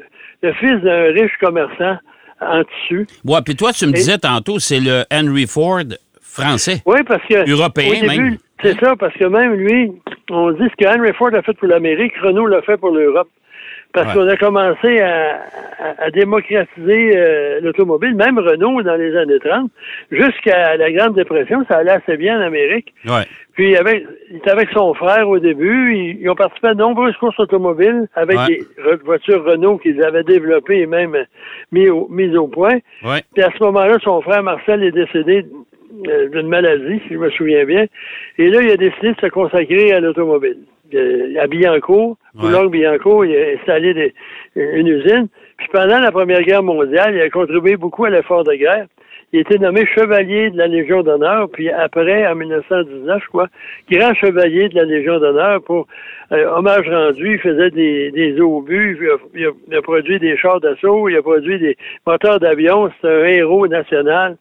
le 0.43 0.52
fils 0.52 0.81
d'un 0.82 1.05
riche 1.12 1.32
commerçant 1.40 1.96
en 2.40 2.62
tissu. 2.64 3.06
Ouais, 3.25 3.40
puis 3.44 3.56
toi, 3.56 3.73
tu 3.73 3.87
me 3.87 3.90
Et- 3.90 3.94
disais 3.94 4.19
tantôt, 4.19 4.58
c'est 4.58 4.81
le 4.81 5.05
Henry 5.12 5.46
Ford 5.46 5.82
français. 6.20 6.82
Oui, 6.87 6.99
parce 7.06 7.23
que. 7.26 7.50
Européen, 7.50 8.00
début, 8.00 8.06
même. 8.06 8.38
C'est 8.62 8.79
ça, 8.81 8.94
parce 8.96 9.14
que 9.14 9.25
même 9.25 9.55
lui, 9.55 9.93
on 10.31 10.50
dit 10.52 10.64
ce 10.70 10.76
que 10.85 10.88
Henry 10.88 11.12
Ford 11.14 11.31
a 11.35 11.43
fait 11.43 11.52
pour 11.55 11.69
l'Amérique, 11.69 12.12
Renault 12.23 12.46
l'a 12.46 12.61
fait 12.62 12.76
pour 12.76 12.90
l'Europe. 12.90 13.29
Parce 14.04 14.14
Ouais. 14.16 14.22
qu'on 14.22 14.28
a 14.28 14.36
commencé 14.36 15.00
à, 15.00 15.40
à- 15.78 16.04
à 16.04 16.10
démocratiser 16.10 17.12
euh, 17.16 17.60
l'automobile, 17.62 18.14
même 18.14 18.38
Renault 18.38 18.82
dans 18.82 18.94
les 18.96 19.16
années 19.16 19.38
30, 19.38 19.70
jusqu'à 20.10 20.76
la 20.76 20.90
Grande 20.92 21.14
Dépression, 21.14 21.64
ça 21.68 21.78
allait 21.78 21.90
assez 21.92 22.16
bien 22.16 22.38
en 22.38 22.42
Amérique. 22.42 22.94
Ouais. 23.06 23.24
Puis 23.54 23.76
avec, 23.76 24.04
il 24.30 24.36
était 24.36 24.50
avec 24.50 24.68
son 24.70 24.94
frère 24.94 25.28
au 25.28 25.38
début, 25.38 25.94
ils, 25.94 26.20
ils 26.20 26.30
ont 26.30 26.34
participé 26.36 26.68
à 26.68 26.74
de 26.74 26.78
nombreuses 26.78 27.16
courses 27.16 27.38
automobiles 27.40 28.06
avec 28.14 28.38
Ouais. 28.38 28.46
des 28.46 28.60
re- 28.82 29.02
voitures 29.04 29.44
Renault 29.44 29.78
qu'ils 29.78 30.02
avaient 30.02 30.22
développées 30.22 30.80
et 30.80 30.86
même 30.86 31.14
euh, 31.14 31.24
mis 31.72 31.88
au, 31.88 32.06
mises 32.08 32.36
au 32.36 32.46
point. 32.46 32.78
Puis 33.34 33.42
à 33.42 33.50
ce 33.56 33.62
moment-là, 33.64 33.98
son 34.02 34.20
frère 34.22 34.42
Marcel 34.42 34.82
est 34.84 34.92
décédé 34.92 35.44
euh, 36.06 36.28
d'une 36.28 36.46
maladie, 36.48 37.00
si 37.08 37.14
je 37.14 37.18
me 37.18 37.30
souviens 37.30 37.64
bien. 37.64 37.86
Et 38.38 38.48
là, 38.50 38.60
il 38.62 38.70
a 38.70 38.76
décidé 38.76 39.12
de 39.12 39.20
se 39.20 39.26
consacrer 39.26 39.92
à 39.92 39.98
l'automobile. 40.00 40.58
Euh, 40.94 41.35
À 41.40 41.46
Billancourt, 41.46 42.17
Ouais. 42.35 42.40
Boulogne-Billancourt, 42.43 43.25
il 43.26 43.37
a 43.37 43.58
installé 43.61 43.94
des- 43.94 44.14
une 44.56 44.87
usine. 44.88 45.29
Puis 45.58 45.69
pendant 45.73 45.99
la 46.00 46.11
Première 46.12 46.43
Guerre 46.43 46.62
mondiale, 46.62 47.14
il 47.14 47.20
a 47.20 47.31
contribué 47.31 47.76
beaucoup 47.76 48.05
à 48.05 48.11
l'effort 48.11 48.44
de 48.44 48.55
guerre. 48.55 48.87
Il 49.32 49.38
a 49.38 49.40
été 49.43 49.58
nommé 49.58 49.85
chevalier 49.87 50.49
de 50.49 50.56
la 50.56 50.67
Légion 50.69 51.02
d'honneur, 51.02 51.50
puis 51.52 51.69
après, 51.69 52.26
en 52.26 52.35
1919, 52.35 53.20
je 53.23 53.29
crois, 53.29 53.49
grand 53.90 54.14
chevalier 54.14 54.70
de 54.70 54.76
la 54.76 54.85
Légion 54.85 55.19
d'honneur 55.19 55.62
pour 55.62 55.86
euh, 56.32 56.46
hommage 56.56 56.89
rendu. 56.89 57.34
Il 57.34 57.39
faisait 57.39 57.70
des, 57.70 58.10
des 58.10 58.41
obus, 58.41 58.96
il 59.01 59.08
a, 59.10 59.17
il 59.34 59.46
a- 59.46 59.51
il 59.69 59.77
a 59.77 59.82
produit 59.82 60.19
des 60.19 60.36
chars 60.39 60.60
d'assaut, 60.60 61.08
il 61.10 61.17
a 61.17 61.22
produit 61.22 61.58
des 61.58 61.77
moteurs 62.06 62.41
d'avion. 62.41 62.91
C'est 63.03 63.08
un 63.08 63.24
héros 63.24 63.67
national. 63.69 64.36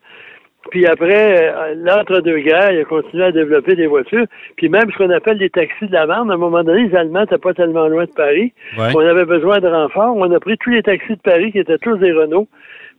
Puis 0.72 0.86
après, 0.86 1.52
euh, 1.54 1.76
l'entre-deux-guerres, 1.76 2.72
il 2.72 2.80
a 2.82 2.86
continué 2.86 3.24
à 3.24 3.32
développer 3.32 3.76
des 3.76 3.88
voitures. 3.88 4.26
Puis 4.56 4.70
même 4.70 4.90
ce 4.92 4.98
qu'on 4.98 5.10
appelle 5.10 5.38
les 5.38 5.50
taxis 5.50 5.88
de 5.88 5.94
la 5.94 6.06
marne, 6.06 6.30
à 6.32 6.36
un 6.36 6.38
moment 6.38 6.64
donné, 6.64 6.88
les 6.88 6.96
Allemands 6.96 7.22
n'étaient 7.22 7.38
pas 7.38 7.54
tellement 7.54 7.88
loin 7.88 8.06
de 8.06 8.12
Paris. 8.12 8.54
Ouais. 8.78 8.92
On 8.96 9.00
avait 9.00 9.26
besoin 9.26 9.60
de 9.60 9.68
renforts. 9.68 10.16
On 10.16 10.32
a 10.32 10.40
pris 10.40 10.58
tous 10.58 10.72
les 10.72 10.84
taxis 10.84 11.14
de 11.16 11.22
Paris 11.22 11.52
qui 11.52 11.60
étaient 11.60 11.78
tous 11.78 11.98
des 11.98 12.12
Renault. 12.12 12.48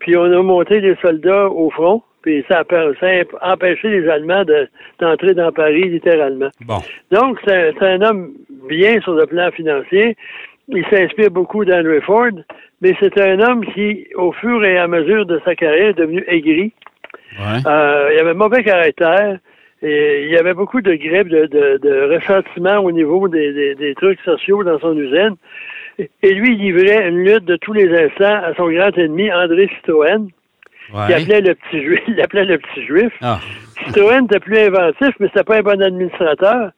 Puis 0.00 0.16
on 0.16 0.24
a 0.24 0.42
monté 0.42 0.80
les 0.80 0.96
soldats 1.02 1.48
au 1.48 1.70
front. 1.70 2.02
Puis 2.22 2.44
ça 2.50 2.62
a, 2.68 3.52
empêché 3.52 3.88
les 3.88 4.08
Allemands 4.08 4.44
de- 4.44 4.68
d'entrer 5.00 5.34
dans 5.34 5.52
Paris 5.52 5.88
littéralement. 5.88 6.48
Bon. 6.66 6.78
Donc, 7.12 7.38
c'est 7.46 7.72
c'est 7.78 7.86
un 7.86 8.02
homme 8.02 8.32
bien 8.68 9.00
sur 9.00 9.12
le 9.14 9.26
plan 9.26 9.50
financier. 9.52 10.16
Il 10.68 10.84
s'inspire 10.90 11.30
beaucoup 11.30 11.64
d'Henry 11.64 12.00
Ford, 12.02 12.32
mais 12.82 12.94
c'est 13.00 13.18
un 13.18 13.40
homme 13.40 13.64
qui, 13.64 14.06
au 14.16 14.32
fur 14.32 14.62
et 14.64 14.76
à 14.76 14.86
mesure 14.86 15.24
de 15.24 15.40
sa 15.44 15.54
carrière, 15.54 15.88
est 15.88 15.94
devenu 15.94 16.22
aigri. 16.26 16.72
Ouais. 17.38 17.60
Euh, 17.66 18.10
il 18.14 18.18
avait 18.18 18.34
mauvais 18.34 18.62
caractère. 18.62 19.38
Et 19.80 20.24
il 20.24 20.30
y 20.30 20.36
avait 20.36 20.54
beaucoup 20.54 20.80
de 20.80 20.92
grippe, 20.94 21.28
de, 21.28 21.46
de, 21.46 21.78
de 21.80 22.14
ressentiment 22.14 22.78
au 22.78 22.90
niveau 22.90 23.28
des, 23.28 23.52
des, 23.52 23.74
des 23.76 23.94
trucs 23.94 24.20
sociaux 24.22 24.64
dans 24.64 24.78
son 24.80 24.96
usine. 24.96 25.36
Et 26.22 26.34
lui, 26.34 26.54
il 26.54 26.58
livrait 26.58 27.08
une 27.08 27.24
lutte 27.24 27.44
de 27.44 27.56
tous 27.56 27.72
les 27.72 27.88
instants 27.96 28.42
à 28.44 28.54
son 28.56 28.68
grand 28.70 28.96
ennemi, 28.96 29.32
André 29.32 29.68
Citroën, 29.76 30.28
qui 30.88 30.92
appelait 31.14 31.40
le 31.40 31.54
petit 31.54 31.82
juif. 31.82 32.00
Il 32.08 32.16
l'appelait 32.16 32.44
le 32.44 32.58
petit 32.58 32.84
juif. 32.86 33.12
Ah. 33.20 33.38
Citroën 33.84 34.24
était 34.24 34.40
plus 34.40 34.58
inventif, 34.58 35.14
mais 35.20 35.28
c'était 35.28 35.44
pas 35.44 35.58
un 35.58 35.62
bon 35.62 35.80
administrateur. 35.80 36.70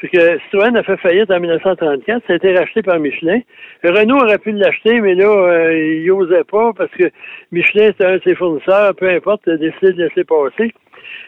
Fait 0.00 0.08
que 0.08 0.38
Citroën 0.40 0.76
a 0.76 0.82
fait 0.82 0.96
faillite 0.98 1.30
en 1.30 1.40
1934. 1.40 2.22
Ça 2.26 2.32
a 2.34 2.36
été 2.36 2.54
racheté 2.54 2.82
par 2.82 2.98
Michelin. 2.98 3.40
Renault 3.82 4.18
aurait 4.18 4.38
pu 4.38 4.52
l'acheter, 4.52 5.00
mais 5.00 5.14
là, 5.14 5.24
euh, 5.26 5.78
il 6.02 6.10
osait 6.12 6.44
pas 6.44 6.72
parce 6.76 6.90
que 6.90 7.04
Michelin, 7.50 7.86
c'était 7.86 8.04
un 8.04 8.16
de 8.16 8.22
ses 8.22 8.34
fournisseurs. 8.34 8.94
Peu 8.94 9.08
importe, 9.08 9.42
il 9.46 9.52
a 9.54 9.56
décidé 9.56 9.92
de 9.92 10.02
laisser 10.04 10.24
passer. 10.24 10.74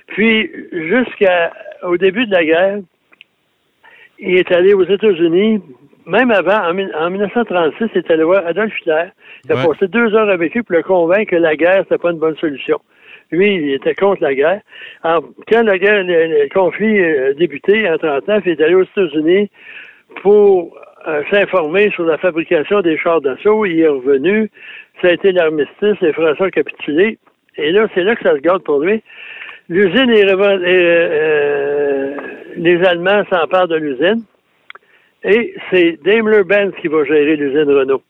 Puis, 0.09 0.51
jusqu'au 0.73 1.97
début 1.97 2.27
de 2.27 2.33
la 2.33 2.45
guerre, 2.45 2.79
il 4.19 4.37
est 4.37 4.53
allé 4.53 4.75
aux 4.75 4.85
États-Unis. 4.85 5.63
Même 6.07 6.31
avant, 6.31 6.63
en, 6.69 6.75
mille- 6.75 6.95
en 6.99 7.11
1936, 7.11 7.85
il 7.95 7.99
est 7.99 8.11
allé 8.11 8.25
voir 8.25 8.47
Adolf 8.47 8.73
Hitler. 8.81 9.05
Il 9.45 9.53
a 9.53 9.57
Ouais. 9.57 9.67
passé 9.67 9.89
deux 9.89 10.15
heures 10.15 10.29
avec 10.31 10.55
lui 10.55 10.63
pour 10.63 10.75
le 10.77 10.83
convaincre 10.83 11.31
que 11.31 11.37
la 11.37 11.55
guerre, 11.57 11.83
c'était 11.85 11.99
pas 11.99 12.11
une 12.11 12.19
bonne 12.19 12.37
solution. 12.37 12.79
Lui, 13.31 13.55
il 13.57 13.75
était 13.75 13.95
contre 13.95 14.23
la 14.23 14.35
guerre. 14.35 14.61
En- 15.05 15.21
quand 15.51 15.63
la 15.63 15.79
guerre, 15.79 16.03
le, 16.03 16.27
le 16.45 16.49
conflit 16.49 16.99
a 17.03 17.33
débuté 17.35 17.89
en 17.89 17.99
39, 17.99 18.43
il 18.47 18.53
est 18.53 18.61
allé 18.63 18.75
aux 18.75 18.83
États-Unis 18.85 19.51
pour 20.23 20.77
euh, 21.07 21.23
s'informer 21.31 21.91
sur 21.91 22.05
la 22.05 22.19
fabrication 22.19 22.81
des 22.81 22.97
chars 22.97 23.21
d'assaut. 23.21 23.67
Il 23.67 23.81
est 23.81 23.89
revenu. 23.89 24.51
Ça 25.03 25.09
a 25.09 25.13
été 25.13 25.33
l'armistice. 25.33 26.01
Les 26.01 26.13
Français 26.13 26.43
ont 26.43 26.49
capitulé. 26.51 27.19
Et 27.57 27.71
là, 27.73 27.87
c'est 27.95 28.03
là 28.03 28.17
que 28.17 28.23
ça 28.23 28.35
se 28.35 28.41
garde 28.41 28.63
pour 28.63 28.81
lui. 28.81 29.03
L'usine 29.69 30.11
est 30.11 30.25
reven- 30.25 30.63
euh, 30.65 31.09
euh, 31.13 32.17
les 32.57 32.83
Allemands 32.85 33.25
s'emparent 33.31 33.69
de 33.69 33.77
l'usine. 33.77 34.23
Et 35.25 35.55
c'est 35.71 35.99
Daimler-Benz 36.03 36.73
qui 36.81 36.89
va 36.89 37.05
gérer 37.05 37.37
l'usine 37.37 37.71
Renault. 37.71 38.03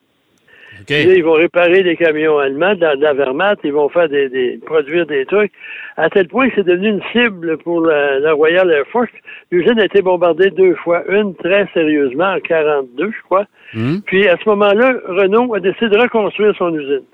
Là, 0.88 1.14
ils 1.14 1.25
vont 1.25 1.33
réparer 1.35 1.83
des 1.83 1.97
camions 1.97 2.38
allemands 2.38 2.75
de 2.75 2.80
la, 2.80 3.12
Wehrmacht, 3.14 3.61
ils 3.64 3.73
vont 3.73 3.88
faire 3.88 4.09
des, 4.09 4.28
des- 4.28 4.59
produire 4.64 5.07
des 5.07 5.26
trucs, 5.26 5.52
à 5.97 6.09
tel 6.11 6.28
point 6.28 6.49
que 6.49 6.54
c'est 6.57 6.66
devenu 6.66 6.88
une 6.88 7.02
cible 7.12 7.59
pour 7.59 7.83
la, 7.83 8.18
la 8.21 8.33
Royal 8.33 8.71
Air 8.71 8.87
Force. 8.90 9.11
L'usine 9.50 9.78
a 9.80 9.85
été 9.85 10.00
bombardée 10.02 10.50
deux 10.50 10.75
fois, 10.76 11.02
une 11.09 11.35
très 11.35 11.68
sérieusement 11.75 12.33
en 12.35 12.40
42, 12.40 13.11
je 13.11 13.23
crois. 13.25 13.45
Hum. 13.75 14.00
Puis 14.07 14.26
à 14.28 14.37
ce 14.42 14.49
moment-là, 14.49 14.95
Renault 15.07 15.54
a 15.54 15.61
décidé 15.61 15.88
de 15.88 15.99
reconstruire 15.99 16.54
son 16.57 16.75
usine. 16.75 17.04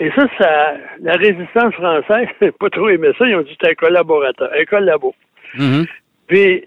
Et 0.00 0.10
ça, 0.10 0.26
ça 0.38 0.74
la 1.02 1.14
résistance 1.14 1.74
française, 1.74 2.28
n'a 2.40 2.52
pas 2.52 2.70
trop 2.70 2.88
aimé 2.88 3.08
ça, 3.18 3.26
ils 3.26 3.34
ont 3.34 3.40
dit 3.40 3.46
que 3.46 3.50
c'était 3.60 3.72
un 3.72 3.74
collaborateur, 3.74 4.50
un 4.56 4.64
collabo. 4.64 5.14
Mhm. 5.56 5.86
Puis, 6.28 6.64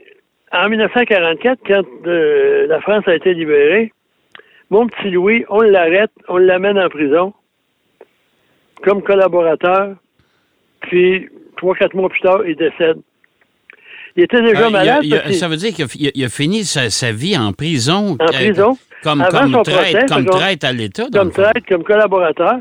en 0.51 0.67
1944, 0.67 1.59
quand 1.65 1.83
euh, 2.07 2.67
la 2.67 2.81
France 2.81 3.07
a 3.07 3.15
été 3.15 3.33
libérée, 3.33 3.93
mon 4.71 4.87
petit 4.87 5.11
Louis, 5.11 5.45
on 5.49 5.61
l'arrête, 5.61 6.09
on 6.27 6.37
l'amène 6.37 6.79
en 6.79 6.89
prison 6.89 7.33
comme 8.83 9.03
collaborateur. 9.03 9.95
Puis, 10.81 11.29
trois, 11.57 11.75
quatre 11.75 11.93
mois 11.95 12.09
plus 12.09 12.21
tard, 12.21 12.39
il 12.47 12.55
décède. 12.55 12.97
Il 14.15 14.23
était 14.23 14.41
déjà 14.41 14.65
Ah, 14.65 14.67
il 14.69 14.75
a- 14.75 14.79
malade. 14.79 14.99
il 15.03 15.13
a- 15.15 15.31
ça 15.33 15.47
veut 15.47 15.55
dire 15.55 15.71
qu'il 15.73 16.23
a, 16.25 16.29
fini 16.29 16.63
sa, 16.65 16.89
sa 16.89 17.11
vie 17.11 17.37
en 17.37 17.53
prison. 17.53 18.17
En 18.19 18.23
euh, 18.23 18.27
prison. 18.33 18.77
Comme, 19.03 19.21
Avant 19.21 19.41
comme 19.41 19.51
son 19.53 19.63
traite, 19.63 19.75
procès, 19.77 19.91
comme 19.99 20.07
parce 20.07 20.25
qu'on- 20.25 20.37
traite 20.37 20.63
à 20.63 20.71
l'État. 20.73 21.03
comme 21.13 21.31
traite, 21.31 21.65
comme 21.69 21.83
collaborateur. 21.83 22.55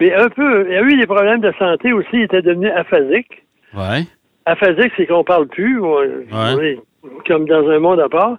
Mais 0.00 0.12
un 0.14 0.28
peu, 0.28 0.66
il 0.68 0.74
a 0.76 0.82
eu 0.82 0.96
des 0.98 1.06
problèmes 1.06 1.40
de 1.40 1.52
santé 1.58 1.92
aussi. 1.92 2.08
Il 2.14 2.22
était 2.22 2.42
devenu 2.42 2.68
aphasique. 2.70 3.44
Ouais. 3.74 4.02
Aphasique, 4.46 4.92
c'est 4.96 5.06
qu'on 5.06 5.24
parle 5.24 5.46
plus. 5.46 5.80
On, 5.80 6.02
on 6.32 6.60
est 6.60 6.78
comme 7.26 7.46
dans 7.46 7.68
un 7.68 7.78
monde 7.78 8.00
à 8.00 8.08
part. 8.08 8.38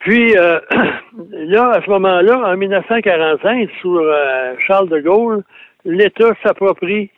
Puis, 0.00 0.36
euh, 0.36 0.58
là, 1.30 1.70
à 1.70 1.82
ce 1.82 1.90
moment-là, 1.90 2.38
en 2.38 2.56
1945, 2.56 3.68
sous 3.80 3.98
euh, 3.98 4.54
Charles 4.66 4.88
de 4.88 5.00
Gaulle, 5.00 5.42
l'État 5.84 6.32
s'approprie 6.42 7.10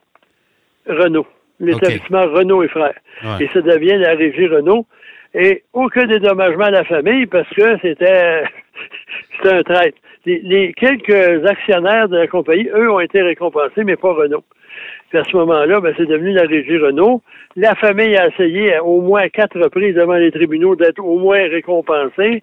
Renault, 0.87 1.27
l'établissement 1.61 2.23
Renault 2.23 2.63
et 2.63 2.69
Frères. 2.69 2.99
Ouais. 3.25 3.45
Et 3.45 3.49
ça 3.53 3.61
devient 3.61 3.97
la 3.99 4.15
régie 4.15 4.47
Renault. 4.47 4.87
Et 5.35 5.63
aucun 5.73 6.07
dédommagement 6.07 6.65
à 6.65 6.71
la 6.71 6.85
famille 6.85 7.27
parce 7.27 7.49
que 7.51 7.79
c'était 7.81 8.45
c'était 9.37 9.55
un 9.55 9.63
traître. 9.63 9.99
Les, 10.27 10.41
les 10.41 10.73
quelques 10.75 11.47
actionnaires 11.47 12.09
de 12.09 12.19
la 12.19 12.27
compagnie, 12.27 12.69
eux, 12.75 12.91
ont 12.93 13.01
été 13.01 13.23
récompensés, 13.23 13.85
mais 13.85 13.97
pas 13.97 14.13
Renault. 14.13 14.45
Puis 15.13 15.21
à 15.21 15.25
ce 15.25 15.37
moment-là, 15.37 15.79
ben, 15.81 15.93
c'est 15.99 16.07
devenu 16.07 16.33
la 16.33 16.45
régie 16.45 16.79
Renault. 16.79 17.21
La 17.55 17.75
famille 17.75 18.17
a 18.17 18.29
essayé 18.29 18.75
à 18.77 18.83
au 18.83 19.03
moins 19.03 19.29
quatre 19.29 19.61
reprises 19.61 19.95
devant 19.95 20.15
les 20.15 20.31
tribunaux 20.33 20.75
d'être 20.75 21.05
au 21.05 21.19
moins 21.19 21.37
récompensée. 21.51 22.43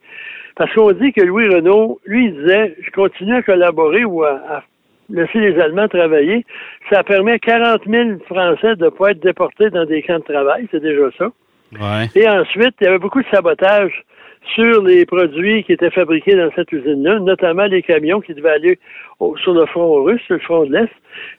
Parce 0.56 0.72
qu'on 0.76 0.92
dit 0.92 1.12
que 1.12 1.22
Louis 1.22 1.48
Renault, 1.48 2.00
lui, 2.06 2.26
il 2.28 2.36
disait, 2.36 2.76
je 2.80 2.92
continue 2.92 3.34
à 3.34 3.42
collaborer 3.42 4.06
ou 4.06 4.24
à, 4.24 4.34
à 4.48 4.64
laisser 5.10 5.40
les 5.40 5.60
Allemands 5.60 5.88
travailler. 5.88 6.46
Ça 6.92 7.04
permet 7.04 7.32
à 7.34 7.40
40 7.40 7.82
000 7.88 8.10
Français 8.28 8.76
de 8.76 8.86
ne 8.86 8.90
pas 8.90 9.12
être 9.12 9.20
déportés 9.24 9.72
dans 9.72 9.86
des 9.86 10.04
camps 10.04 10.20
de 10.20 10.32
travail. 10.32 10.68
C'est 10.70 10.82
déjà 10.84 11.10
ça. 11.18 11.32
Ouais. 11.74 12.06
Et 12.16 12.30
ensuite, 12.30 12.76
il 12.82 12.84
y 12.84 12.88
avait 12.88 13.00
beaucoup 13.00 13.22
de 13.24 13.28
sabotage 13.32 14.04
sur 14.56 14.84
les 14.84 15.06
produits 15.08 15.64
qui 15.64 15.74
étaient 15.74 15.90
fabriqués 15.90 16.36
dans 16.36 16.50
cette 16.56 16.72
usine-là, 16.72 17.20
notamment 17.20 17.66
les 17.66 17.82
camions 17.82 18.22
qui 18.22 18.34
devaient 18.36 18.50
aller 18.52 18.80
au- 19.20 19.36
sur 19.38 19.54
le 19.54 19.66
front 19.66 20.04
russe, 20.04 20.22
sur 20.28 20.36
le 20.36 20.42
front 20.42 20.66
de 20.66 20.74
l'Est. 20.74 20.90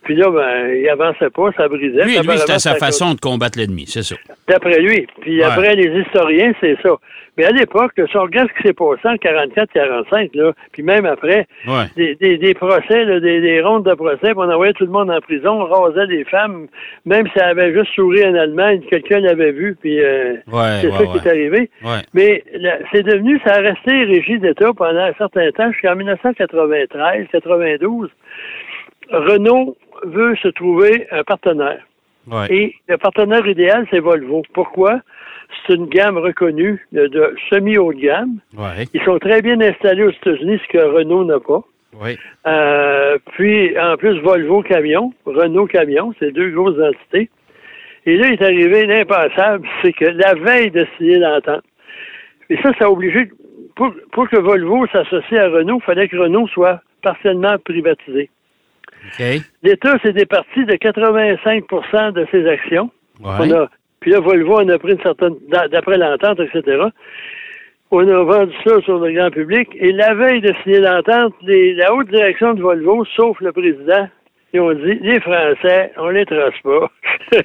Puis 0.05 0.15
là, 0.17 0.31
ben, 0.31 0.71
il 0.75 0.89
avançait 0.89 1.31
pas, 1.31 1.51
ça 1.57 1.69
brisait. 1.69 2.05
Lui, 2.05 2.17
lui 2.19 2.39
c'était 2.39 2.59
sa 2.59 2.59
ça- 2.59 2.75
façon 2.77 3.15
de 3.15 3.21
combattre 3.21 3.59
l'ennemi, 3.59 3.85
c'est 3.87 4.03
ça. 4.03 4.17
D'après 4.49 4.81
lui. 4.81 5.07
Puis 5.21 5.39
Ouais. 5.39 5.45
après 5.45 5.75
les 5.75 6.01
historiens, 6.01 6.53
c'est 6.61 6.77
ça. 6.83 6.91
Mais 7.39 7.45
à 7.47 7.51
l'époque, 7.53 7.93
si 7.97 8.17
on 8.17 8.23
regarde 8.23 8.49
ce 8.51 8.55
qui 8.61 8.67
s'est 8.69 8.75
passé 8.75 9.01
en 9.05 9.15
44-45, 9.17 10.31
là, 10.35 10.53
puis 10.73 10.83
même 10.83 11.07
après, 11.07 11.47
Ouais. 11.67 11.85
des, 11.97 12.15
des, 12.17 12.37
des 12.39 12.55
procès, 12.55 13.05
là, 13.05 13.21
des, 13.21 13.41
des 13.41 13.63
rondes 13.63 13.85
de 13.87 13.95
procès, 13.95 14.19
puis 14.21 14.35
on 14.37 14.51
envoyait 14.51 14.73
tout 14.75 14.85
le 14.85 14.91
monde 14.91 15.11
en 15.11 15.21
prison, 15.21 15.63
on 15.63 15.65
rasait 15.65 16.07
les 16.07 16.25
femmes, 16.25 16.67
même 17.07 17.27
si 17.29 17.33
elle 17.37 17.45
avait 17.51 17.73
juste 17.73 17.93
souri 17.95 18.25
en 18.27 18.35
Allemagne, 18.35 18.81
quelqu'un 18.91 19.21
l'avait 19.21 19.53
vu, 19.53 19.75
puis 19.81 20.01
euh, 20.03 20.35
Ouais, 20.53 20.81
c'est 20.83 20.91
ça 20.91 21.07
qui 21.07 21.17
est 21.19 21.27
arrivé. 21.31 21.71
Mais 22.15 22.43
c'est 22.93 23.05
devenu, 23.05 23.41
ça 23.47 23.55
a 23.55 23.61
resté 23.61 24.05
régie 24.05 24.39
d'État 24.39 24.73
pendant 24.77 25.01
un 25.05 25.15
certain 25.15 25.51
temps, 25.53 25.71
jusqu'en 25.73 25.95
1993-92. 25.97 28.09
Renault 29.11 29.77
veut 30.05 30.37
se 30.37 30.49
trouver 30.49 31.07
un 31.11 31.25
partenaire. 31.25 31.83
Ouais. 32.31 32.47
Et 32.51 32.75
le 32.89 32.97
partenaire 32.97 33.47
idéal, 33.47 33.87
c'est 33.91 34.01
Volvo. 34.01 34.43
Pourquoi? 34.53 35.01
C'est 35.67 35.75
une 35.75 35.87
gamme 35.87 36.19
reconnue 36.19 36.87
de, 36.93 37.07
de 37.07 37.35
semi-haut 37.49 37.93
de 37.93 38.01
gamme. 38.01 38.39
Ouais. 38.57 38.87
Ils 38.95 39.03
sont 39.03 39.19
très 39.19 39.43
bien 39.43 39.61
installés 39.61 40.05
aux 40.05 40.11
États-Unis, 40.11 40.61
ce 40.63 40.69
que 40.69 40.85
Renault 40.85 41.25
n'a 41.25 41.41
pas. 41.41 41.63
Ouais. 42.01 42.17
Euh, 42.47 43.19
puis, 43.33 43.79
en 43.79 43.97
plus, 43.97 44.21
Volvo 44.21 44.63
Camion, 44.63 45.13
Renault 45.27 45.67
Camion, 45.67 46.15
c'est 46.19 46.31
deux 46.31 46.51
grosses 46.51 46.81
entités. 46.81 47.29
Et 48.07 48.17
là, 48.17 48.29
il 48.29 48.35
est 48.35 48.43
arrivé 48.43 48.87
l'impensable, 48.87 49.67
c'est 49.83 49.93
que 49.93 50.05
la 50.05 50.35
veille 50.35 50.71
de 50.71 50.87
signer 50.97 51.19
l'entente, 51.19 51.65
et 52.49 52.57
ça, 52.63 52.73
ça 52.79 52.87
a 52.87 52.91
obligé, 52.91 53.31
pour, 53.77 53.93
pour 54.13 54.29
que 54.29 54.39
Volvo 54.39 54.87
s'associe 54.87 55.39
à 55.41 55.49
Renault, 55.49 55.81
il 55.83 55.85
fallait 55.85 56.09
que 56.09 56.17
Renault 56.17 56.49
soit 56.49 56.81
partiellement 57.03 57.57
privatisé. 57.59 58.31
L'État 59.63 59.99
s'est 60.05 60.13
départi 60.13 60.65
de 60.65 60.75
85% 60.75 62.13
de 62.13 62.27
ses 62.31 62.47
actions. 62.49 62.91
Ouais. 63.21 63.31
On 63.41 63.51
a, 63.53 63.69
puis 64.01 64.11
là, 64.13 64.21
Volvo 64.21 64.61
en 64.61 64.69
a 64.69 64.79
pris 64.79 64.93
une 64.93 65.03
certaine, 65.03 65.35
d'a- 65.49 65.69
d'après 65.69 65.99
l'entente, 65.99 66.41
etc. 66.41 66.85
On 67.91 68.07
a 68.09 68.23
vendu 68.23 68.55
ça 68.65 68.81
sur 68.83 68.99
le 68.99 69.13
grand 69.13 69.31
public. 69.31 69.69
Et 69.75 69.93
la 69.93 70.15
veille 70.15 70.41
de 70.41 70.53
signer 70.63 70.79
l'entente, 70.81 71.35
les- 71.43 71.75
la 71.75 71.93
haute 71.95 72.09
direction 72.09 72.55
de 72.55 72.63
Volvo, 72.63 73.05
sauf 73.17 73.41
le 73.41 73.53
président, 73.53 74.09
ils 74.53 74.61
ont 74.61 74.73
dit, 74.73 74.99
les 75.03 75.21
Français, 75.21 75.93
on 75.97 76.09
les 76.09 76.25
trace 76.25 76.55
pas. 76.63 76.91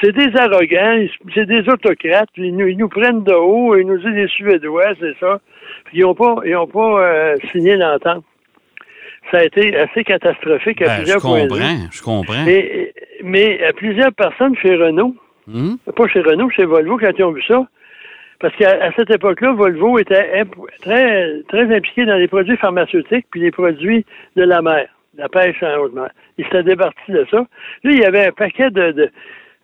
c'est 0.00 0.12
des 0.12 0.36
arrogants, 0.38 1.06
c'est 1.34 1.46
des 1.46 1.68
autocrates, 1.68 2.28
ils 2.36 2.56
nous, 2.56 2.66
ils 2.68 2.78
nous 2.78 2.88
prennent 2.88 3.24
de 3.24 3.32
haut, 3.34 3.76
ils 3.76 3.86
nous 3.86 3.98
disent 3.98 4.14
des 4.14 4.28
Suédois, 4.28 4.94
c'est 5.00 5.16
ça. 5.20 5.40
Puis 5.86 5.98
ils 5.98 6.02
n'ont 6.02 6.14
pas, 6.14 6.36
ils 6.44 6.56
ont 6.56 6.66
pas 6.66 7.00
euh, 7.00 7.36
signé 7.52 7.76
l'entente. 7.76 8.24
Ça 9.30 9.38
a 9.38 9.44
été 9.44 9.76
assez 9.76 10.04
catastrophique 10.04 10.82
à 10.82 10.86
Ben, 10.86 10.92
je 10.92 10.96
plusieurs 10.98 11.20
points 11.20 11.42
vue. 11.42 11.48
comprends, 11.48 11.86
je 11.90 12.02
comprends. 12.02 12.44
Mais, 12.44 12.92
mais 13.22 13.64
à 13.64 13.72
plusieurs 13.72 14.12
personnes 14.12 14.56
chez 14.56 14.74
Renault, 14.76 15.14
Hum? 15.52 15.76
pas 15.94 16.08
chez 16.08 16.20
Renault, 16.20 16.48
chez 16.50 16.64
Volvo, 16.64 16.96
quand 16.98 17.10
ils 17.18 17.24
ont 17.24 17.32
vu 17.32 17.42
ça, 17.42 17.66
parce 18.40 18.54
qu'à 18.56 18.90
cette 18.96 19.10
époque-là, 19.10 19.52
Volvo 19.52 19.98
était 19.98 20.42
très, 20.82 21.40
très 21.48 21.74
impliqué 21.76 22.04
dans 22.06 22.16
les 22.16 22.28
produits 22.28 22.56
pharmaceutiques 22.56 23.26
puis 23.30 23.40
les 23.40 23.50
produits 23.50 24.04
de 24.36 24.42
la 24.42 24.62
mer, 24.62 24.86
la 25.16 25.28
pêche 25.28 25.62
en 25.62 25.76
haute 25.80 25.94
mer. 25.94 26.10
Ils 26.38 26.44
s'étaient 26.46 26.62
départis 26.62 27.12
de 27.12 27.26
ça. 27.30 27.38
Là, 27.38 27.90
il 27.90 27.98
y 27.98 28.04
avait 28.04 28.26
un 28.26 28.32
paquet 28.32 28.70
de, 28.70 28.92
de, 28.92 29.10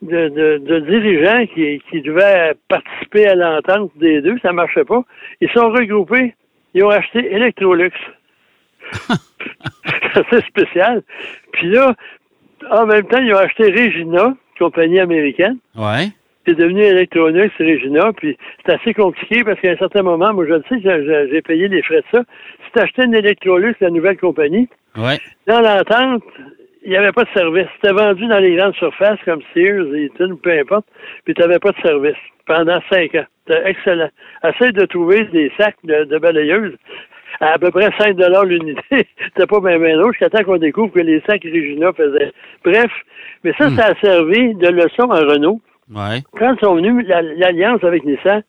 de, 0.03 0.29
de- 0.29 0.59
de 0.59 0.79
dirigeants 0.81 1.47
qui, 1.55 1.83
qui 1.91 2.01
devaient 2.03 2.53
participer 2.69 3.27
à 3.27 3.35
l'entente 3.35 3.91
des 3.97 4.21
deux. 4.23 4.37
Ça 4.43 4.53
marchait 4.53 4.85
pas. 4.85 5.03
Ils 5.41 5.51
sont 5.51 5.71
regroupés. 5.71 6.35
Ils 6.75 6.85
ont 6.85 6.91
acheté 6.91 7.33
Electrolux. 7.35 7.91
C'est 10.15 10.21
assez 10.37 10.47
spécial. 10.47 11.03
Puis 11.53 11.69
là, 11.69 11.95
en 12.71 12.87
même 12.87 13.05
temps, 13.07 13.19
ils 13.23 13.33
ont 13.35 13.39
acheté 13.39 13.71
Regina, 13.71 14.35
compagnie 14.59 15.01
américaine. 15.01 15.59
Ouais. 15.77 16.09
C'est 16.47 16.55
devenu 16.55 16.81
Electronics 16.83 17.53
Regina, 17.59 18.13
puis 18.15 18.37
c'est 18.65 18.73
assez 18.73 18.95
compliqué 18.95 19.45
parce 19.45 19.61
qu'à 19.61 19.71
un 19.73 19.77
certain 19.77 20.03
moment, 20.03 20.33
moi 20.33 20.47
je 20.49 20.55
le 20.55 20.65
sais, 20.69 20.81
j'ai- 21.31 21.43
payé 21.43 21.69
les 21.69 21.83
frais 21.83 21.99
de 22.01 22.05
ça. 22.19 22.25
Si 22.65 22.73
tu 22.73 22.79
achetais 22.81 23.05
une 23.05 23.15
Electrolux, 23.15 23.75
la 23.81 23.91
nouvelle 23.91 24.17
compagnie, 24.17 24.69
Ouais. 24.97 25.19
dans 25.47 25.61
l'entente, 25.61 26.23
il 26.83 26.91
n'y 26.91 26.97
avait 26.97 27.13
pas 27.13 27.25
de 27.25 27.29
service. 27.35 27.67
C'était 27.77 27.93
vendu 27.95 28.27
dans 28.27 28.39
les 28.39 28.57
grandes 28.57 28.75
surfaces 28.75 29.19
comme 29.25 29.43
Sears, 29.55 29.95
Eaton, 29.95 30.37
peu 30.43 30.51
importe, 30.59 30.87
puis 31.25 31.35
tu 31.35 31.41
n'avais 31.43 31.59
pas 31.59 31.73
de 31.73 31.81
service 31.83 32.17
pendant 32.47 32.81
cinq 32.91 33.15
ans. 33.15 33.27
C'était 33.47 33.69
excellent. 33.69 34.09
Essaye 34.43 34.73
de 34.73 34.87
trouver 34.87 35.25
des 35.27 35.53
sacs 35.59 35.77
de, 35.85 36.05
de 36.05 36.19
balayeuses 36.19 36.75
à 37.41 37.53
à 37.55 37.59
peu 37.59 37.71
près 37.71 37.89
5 37.99 38.17
l'unité. 38.45 38.83
C'était 38.91 39.47
pas 39.47 39.61
bien 39.61 39.79
bien 39.79 39.97
lourd 39.97 40.13
jusqu'à 40.13 40.31
temps 40.31 40.43
qu'on 40.45 40.57
découvre 40.59 40.93
que 40.93 41.01
les 41.01 41.21
sacs 41.27 41.45
Regina 41.45 41.93
faisaient. 41.93 42.33
Bref, 42.65 42.91
mais 43.45 43.53
ça, 43.59 43.71
ça 43.77 43.87
a 43.87 43.95
servi 44.01 44.55
de 44.55 44.69
leçon 44.69 45.11
à 45.11 45.21
Renault 45.21 45.61
Ouais. 45.95 46.21
quand 46.39 46.55
ils 46.55 46.61
sont 46.65 46.77
venus, 46.77 47.05
la- 47.09 47.23
l'alliance 47.23 47.83
avec 47.83 48.05
Nissan, 48.05 48.43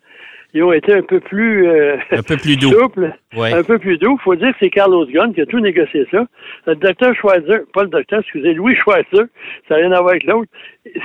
ils 0.53 0.61
ont 0.63 0.73
été 0.73 0.93
un 0.93 1.01
peu 1.01 1.19
plus, 1.21 1.65
euh, 1.67 1.95
Un 2.11 2.21
peu 2.21 2.35
plus 2.37 2.57
doux. 2.57 2.69
souples, 2.71 3.13
Ouais. 3.35 3.53
un 3.53 3.63
peu 3.63 3.79
plus 3.79 3.97
doux. 3.97 4.17
faut 4.23 4.35
dire 4.35 4.51
que 4.51 4.57
c'est 4.59 4.69
Carlos 4.69 5.05
Ghosn 5.07 5.33
qui 5.33 5.41
a 5.41 5.45
tout 5.45 5.59
négocié 5.59 6.05
ça. 6.11 6.25
Le 6.67 6.75
docteur 6.75 7.15
Schweizer, 7.15 7.61
pas 7.73 7.83
le 7.83 7.89
docteur, 7.89 8.19
excusez, 8.19 8.53
Louis 8.53 8.75
Schweizer, 8.75 9.25
ça 9.67 9.75
n'a 9.75 9.75
rien 9.77 9.91
à 9.93 10.01
voir 10.01 10.09
avec 10.11 10.25
l'autre, 10.25 10.51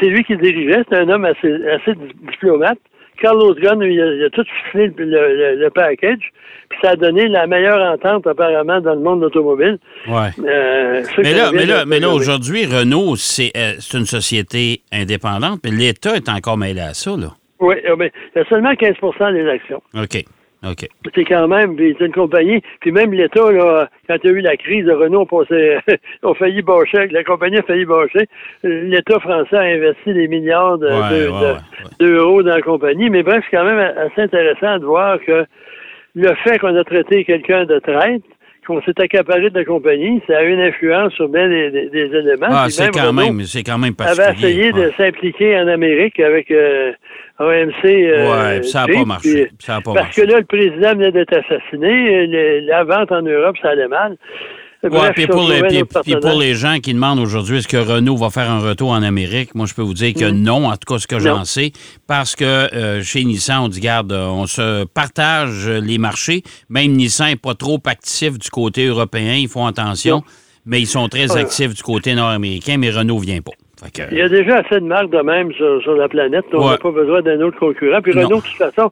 c'est 0.01 0.07
lui 0.09 0.25
qui 0.25 0.37
dirigeait, 0.37 0.83
c'est 0.91 0.97
un 0.99 1.09
homme 1.09 1.25
assez, 1.25 1.53
assez 1.69 1.95
di- 1.95 2.13
diplomate. 2.31 2.79
Carlos 3.21 3.55
Ghosn, 3.55 3.83
il 3.83 4.01
a, 4.01 4.07
il 4.15 4.25
a 4.25 4.31
tout 4.31 4.45
ficelé 4.65 4.93
le, 4.97 5.05
le- 5.05 5.57
le 5.57 5.71
package, 5.71 6.33
puis 6.69 6.79
ça 6.83 6.91
a 6.91 6.97
donné 6.97 7.29
la 7.29 7.47
meilleure 7.47 7.81
entente 7.93 8.27
apparemment 8.27 8.81
dans 8.81 8.95
le 8.95 9.01
monde 9.01 9.23
automobile. 9.25 9.79
Ouais. 10.09 10.31
Euh, 10.47 11.03
Mais 11.19 11.33
là, 11.35 11.51
mais 11.53 11.67
là, 11.67 11.85
mais 11.87 12.01
là 12.01 12.11
aujourd'hui, 12.11 12.65
Renault, 12.67 13.17
c'est 13.17 13.53
euh, 13.57 13.75
c'est 13.79 13.99
une 13.99 14.07
société 14.07 14.81
indépendante, 14.93 15.61
mais 15.65 15.71
l'État 15.71 16.15
est 16.17 16.29
encore 16.29 16.57
mêlé 16.57 16.81
à 16.81 16.95
ça, 16.95 17.13
là. 17.17 17.29
Oui, 17.59 17.77
euh, 17.89 17.97
ben, 17.97 18.11
il 18.35 18.39
y 18.39 18.43
a 18.43 18.45
seulement 18.49 18.73
15% 18.73 19.33
des 19.33 19.49
actions. 19.49 19.83
OK. 19.95 20.25
OK. 20.71 20.87
C'est 21.15 21.25
quand 21.25 21.49
même, 21.49 21.77
c'est 21.79 22.05
une 22.07 22.13
compagnie, 22.13 22.61
puis 22.81 22.93
même 22.93 23.13
l'État, 23.13 23.51
là, 23.53 23.89
quand 24.09 24.17
il 24.23 24.31
y 24.31 24.33
a 24.33 24.37
eu 24.37 24.41
la 24.41 24.57
crise, 24.57 24.89
Renault 24.89 25.23
a, 25.23 25.27
passé, 25.27 25.79
a 26.23 26.35
failli 26.35 26.63
bâcher, 26.63 27.07
la 27.09 27.25
compagnie 27.25 27.59
a 27.59 27.63
failli 27.63 27.85
bâcher. 27.85 28.27
L'État 28.63 29.19
français 29.21 29.57
a 29.57 29.61
investi 29.61 30.13
des 30.15 30.29
milliards 30.29 30.79
de- 30.79 30.87
Ouais, 30.87 30.93
de- 30.93 31.29
ouais, 31.29 31.41
de- 31.41 31.47
ouais, 31.47 31.53
ouais. 31.53 31.91
d'euros 32.01 32.43
dans 32.43 32.55
la 32.55 32.63
compagnie. 32.63 33.11
Mais 33.11 33.23
bref, 33.23 33.45
c'est 33.51 33.57
quand 33.57 33.65
même 33.65 33.79
assez 33.79 34.23
intéressant 34.23 34.79
de 34.79 34.85
voir 34.85 35.19
que 35.27 35.45
le 36.15 36.35
fait 36.45 36.59
qu'on 36.59 36.75
a 36.77 36.85
traité 36.85 37.25
quelqu'un 37.25 37.65
de 37.67 37.79
traître, 37.79 38.25
qu'on 38.67 38.83
s'est 38.83 39.01
accaparé 39.01 39.49
de 39.51 39.59
la 39.59 39.65
compagnie, 39.65 40.21
ça 40.27 40.39
a 40.39 40.43
eu 40.43 40.53
une 40.53 40.61
influence 40.61 41.13
sur 41.15 41.29
bien 41.29 41.49
des, 41.49 41.71
des- 41.71 41.89
des 41.89 42.17
éléments. 42.17 42.47
Ah, 42.51 42.67
c'est 42.69 42.91
quand 42.91 43.13
même, 43.13 43.41
c'est 43.43 43.63
quand 43.63 43.79
même 43.79 43.95
avait 43.99 44.17
particulier. 44.17 44.49
essayé 44.51 44.73
de 44.73 44.93
s'impliquer 44.97 45.57
en 45.59 45.69
Amérique 45.69 46.19
avec 46.21 46.51
euh, 46.51 46.93
AMC. 47.39 47.85
euh, 47.85 48.57
Ouais, 48.59 48.63
ça 48.63 48.83
a 48.83 48.87
pas 48.87 49.05
marché. 49.05 49.47
puis- 49.47 49.57
Ça 49.61 49.77
a 49.77 49.81
pas 49.81 49.93
parce 49.95 50.07
marché. 50.07 50.23
que 50.23 50.27
là, 50.27 50.39
le 50.39 50.45
président 50.45 50.93
venait 50.95 51.13
d'être 51.13 51.33
assassiné. 51.37 52.27
le- 52.27 52.61
la 52.67 52.85
vente 52.85 53.13
en 53.13 53.23
Europe, 53.23 53.57
ça 53.63 53.71
allait 53.71 53.89
mal. 53.89 54.17
Ouais, 54.89 55.13
puis 55.13 55.27
pour, 55.27 55.49
les, 55.49 55.63
puis- 55.63 55.83
puis 56.05 56.17
pour 56.21 56.43
gens 56.55 56.79
qui 56.81 56.93
demandent 56.95 57.19
aujourd'hui 57.19 57.59
est-ce 57.59 57.69
que 57.69 57.77
Renault 57.77 58.17
va 58.17 58.31
faire 58.31 58.51
un 58.51 58.61
retour 58.61 58.91
en 58.91 59.03
Amérique, 59.03 59.55
moi 59.55 59.67
je 59.67 59.75
peux 59.75 59.83
vous 59.83 59.95
dire 59.95 60.15
que 60.15 60.31
non, 60.31 60.67
en 60.69 60.77
tout 60.77 60.93
cas 60.95 60.99
ce 60.99 61.07
que 61.07 61.19
j'en 61.19 61.45
sais, 61.45 61.73
parce 62.07 62.35
que 62.37 62.45
euh, 62.45 63.03
chez 63.03 63.25
Nissan, 63.25 63.65
on 63.65 63.69
dit 63.69 63.81
garde, 63.81 64.13
euh, 64.13 64.27
on 64.27 64.47
se 64.47 64.85
partage 64.85 65.67
euh, 65.69 65.81
les 65.81 65.99
marchés. 65.99 66.43
Même 66.69 66.93
Nissan 66.93 67.29
n'est 67.29 67.37
pas 67.37 67.55
trop 67.55 67.81
actif 67.87 68.39
du 68.39 68.51
côté 68.51 68.87
européen, 68.87 69.35
ils 69.35 69.49
font 69.49 69.67
attention, 69.67 70.17
Non. 70.17 70.23
mais 70.67 70.81
ils 70.81 70.87
sont 70.87 71.09
très 71.09 71.33
Ouais. 71.33 71.41
actifs 71.41 71.75
du 71.75 71.83
côté 71.83 72.15
nord-américain, 72.15 72.77
mais 72.79 72.91
Renault 72.91 73.19
vient 73.19 73.41
pas. 73.41 73.53
Que, 73.95 74.03
Il 74.11 74.17
y 74.17 74.23
a 74.23 74.29
déjà 74.31 74.61
assez 74.61 74.81
de 74.81 74.87
marques 74.87 75.11
de 75.11 75.21
même 75.21 75.53
sur, 75.53 75.83
sur 75.83 75.95
la 75.97 76.09
planète. 76.09 76.47
On 76.55 76.71
n'a 76.71 76.79
pas 76.79 76.91
besoin 76.91 77.21
d'un 77.21 77.41
autre 77.43 77.59
concurrent. 77.59 78.01
Puis 78.01 78.15
Non. 78.15 78.23
Renault, 78.23 78.37
de 78.41 78.47
toute 78.47 78.57
façon, 78.57 78.91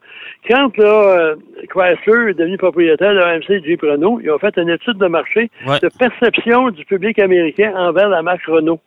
quand 0.49 0.77
là, 0.77 0.85
euh, 0.87 1.37
Chrysler 1.71 2.31
est 2.31 2.35
devenu 2.35 2.59
propriétaire 2.59 3.15
de 3.15 3.19
AMC 3.21 3.65
Jeep 3.65 3.81
Renault, 3.81 4.21
ils 4.23 4.31
ont 4.31 4.39
fait 4.39 4.55
une 4.59 4.69
étude 4.69 4.99
de 4.99 5.07
marché 5.07 5.51
Ouais. 5.67 5.79
de 5.81 5.89
perception 5.99 6.69
du 6.71 6.85
public 6.85 7.19
américain 7.19 7.73
envers 7.75 8.11
la 8.11 8.21
marque 8.23 8.45
Renault. 8.45 8.81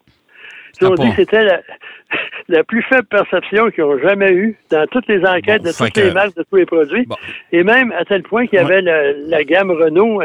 Ils 0.80 0.86
ont 0.88 0.94
dit 0.94 1.10
que 1.10 1.16
c'était 1.16 1.44
la, 1.44 1.62
la 2.48 2.64
plus 2.64 2.84
faible 2.84 3.08
perception 3.08 3.72
qu'ils 3.72 3.84
ont 3.84 3.98
jamais 3.98 4.32
eue 4.32 4.56
dans 4.70 4.86
toutes 4.88 5.08
les 5.08 5.26
enquêtes 5.26 5.64
Bon, 5.64 5.70
de 5.72 5.76
toutes 5.76 5.94
que- 5.94 6.02
les 6.02 6.12
marques 6.14 6.36
de 6.36 6.44
tous 6.48 6.58
les 6.58 6.66
produits. 6.68 7.06
Bon. 7.08 7.16
Et 7.52 7.64
même 7.64 7.92
à 7.98 8.06
tel 8.06 8.22
point 8.22 8.46
qu'il 8.46 8.60
y 8.60 8.64
Ouais. 8.64 8.72
avait 8.72 8.82
la, 8.84 9.14
la 9.14 9.44
gamme 9.44 9.72
Renault 9.72 10.22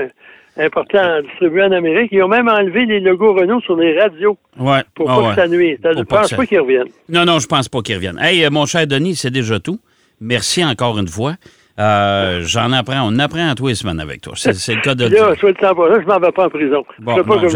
important 0.57 1.23
distribuée 1.23 1.65
en 1.65 1.73
Amérique. 1.73 2.11
Ils 2.13 2.23
ont 2.23 2.29
même 2.29 2.49
enlevé 2.49 2.87
les 2.87 3.01
logos 3.01 3.35
Renault 3.35 3.61
sur 3.63 3.77
les 3.77 3.99
radios 3.99 4.37
ouais, 4.59 4.83
pour 4.95 5.11
ah 5.11 5.17
pas 5.17 5.29
que 5.31 5.35
ça 5.37 5.49
nuise. 5.49 5.79
Je 5.83 5.99
ne 5.99 6.03
pense 6.03 6.33
pas 6.33 6.47
qu'ils 6.47 6.61
reviennent. 6.61 6.89
Non, 7.09 7.25
non, 7.25 7.39
je 7.39 7.47
pense 7.47 7.69
pas 7.69 7.81
qu'ils 7.83 7.97
reviennent. 7.97 8.19
Hey, 8.19 8.45
euh, 8.45 8.51
mon 8.51 8.67
cher 8.67 8.87
Denis, 8.87 9.17
c'est 9.17 9.31
déjà 9.31 9.59
tout. 9.61 9.79
Merci 10.21 10.65
encore 10.65 10.99
une 10.99 11.09
fois. 11.09 11.35
Euh, 11.79 12.43
J'en 12.45 12.71
apprends, 12.73 13.09
on 13.11 13.19
apprend 13.19 13.49
à 13.49 13.55
tous 13.55 13.69
les 13.69 13.75
semaines 13.75 13.99
avec 13.99 14.21
toi. 14.21 14.35
C'est 14.37 14.53
c'est 14.55 14.75
le 14.75 14.83
cas 14.83 14.95
de 14.95 15.05
Là, 15.05 15.31
le 15.31 15.37
je 15.37 16.07
m'en 16.07 16.19
vais 16.21 16.33
pas 16.33 16.47
en 16.47 16.51
prison. 16.51 16.85
Bon, 16.99 17.15
je 17.15 17.19
ne 17.21 17.23
pas 17.25 17.37
non, 17.37 17.49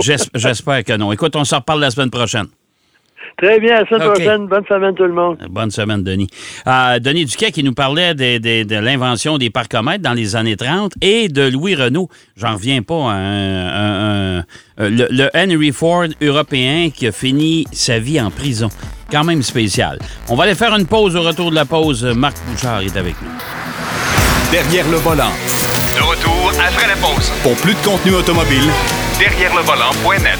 j'es- 0.00 0.16
vous, 0.16 0.30
J'espère 0.34 0.84
que 0.84 0.96
non. 0.96 1.12
Écoute, 1.12 1.36
on 1.36 1.44
se 1.44 1.54
reparle 1.54 1.80
la 1.80 1.90
semaine 1.90 2.10
prochaine. 2.10 2.46
Très 3.38 3.58
bien, 3.60 3.76
à 3.76 3.80
la 3.80 3.86
semaine 3.88 4.02
OK. 4.08 4.14
prochaine. 4.14 4.46
Bonne 4.46 4.64
semaine 4.68 4.94
tout 4.94 5.02
le 5.04 5.12
monde. 5.12 5.38
Bonne 5.50 5.70
semaine, 5.70 6.02
Denis. 6.04 6.28
Euh, 6.66 6.98
Denis 6.98 7.24
Duquet 7.24 7.50
qui 7.50 7.64
nous 7.64 7.72
parlait 7.74 8.14
des- 8.14 8.38
des- 8.38 8.64
de 8.64 8.76
l'invention 8.76 9.38
des 9.38 9.50
parcomètres 9.50 10.02
dans 10.02 10.12
les 10.12 10.36
années 10.36 10.56
30 10.56 10.92
et 11.00 11.28
de 11.28 11.48
Louis 11.48 11.74
Renault. 11.74 12.08
J'en 12.36 12.54
reviens 12.54 12.82
pas. 12.82 12.94
à 12.94 13.14
un- 13.14 13.66
un- 13.66 14.38
un- 14.38 14.44
le, 14.78 15.06
le 15.10 15.30
Henry 15.34 15.72
Ford 15.72 16.04
européen 16.20 16.90
qui 16.94 17.06
a 17.06 17.12
fini 17.12 17.64
sa 17.72 17.98
vie 17.98 18.20
en 18.20 18.30
prison. 18.30 18.68
Quand 19.10 19.24
même 19.24 19.42
spécial. 19.42 19.98
On 20.28 20.36
va 20.36 20.44
aller 20.44 20.54
faire 20.54 20.74
une 20.76 20.86
pause. 20.86 21.16
Au 21.16 21.22
retour 21.22 21.50
de 21.50 21.54
la 21.56 21.64
pause, 21.64 22.04
Marc 22.04 22.36
Bouchard 22.46 22.80
est 22.80 22.96
avec 22.96 23.14
nous. 23.22 23.30
Derrière 24.50 24.88
le 24.90 24.96
volant. 24.98 25.32
De 25.96 26.00
retour 26.02 26.50
après 26.58 26.86
la 26.88 26.96
pause. 26.96 27.30
Pour 27.42 27.54
plus 27.56 27.74
de 27.74 27.84
contenu 27.84 28.12
automobile, 28.14 28.70
Derrière 29.18 29.54
le 29.54 29.62
volant.net. 29.62 30.38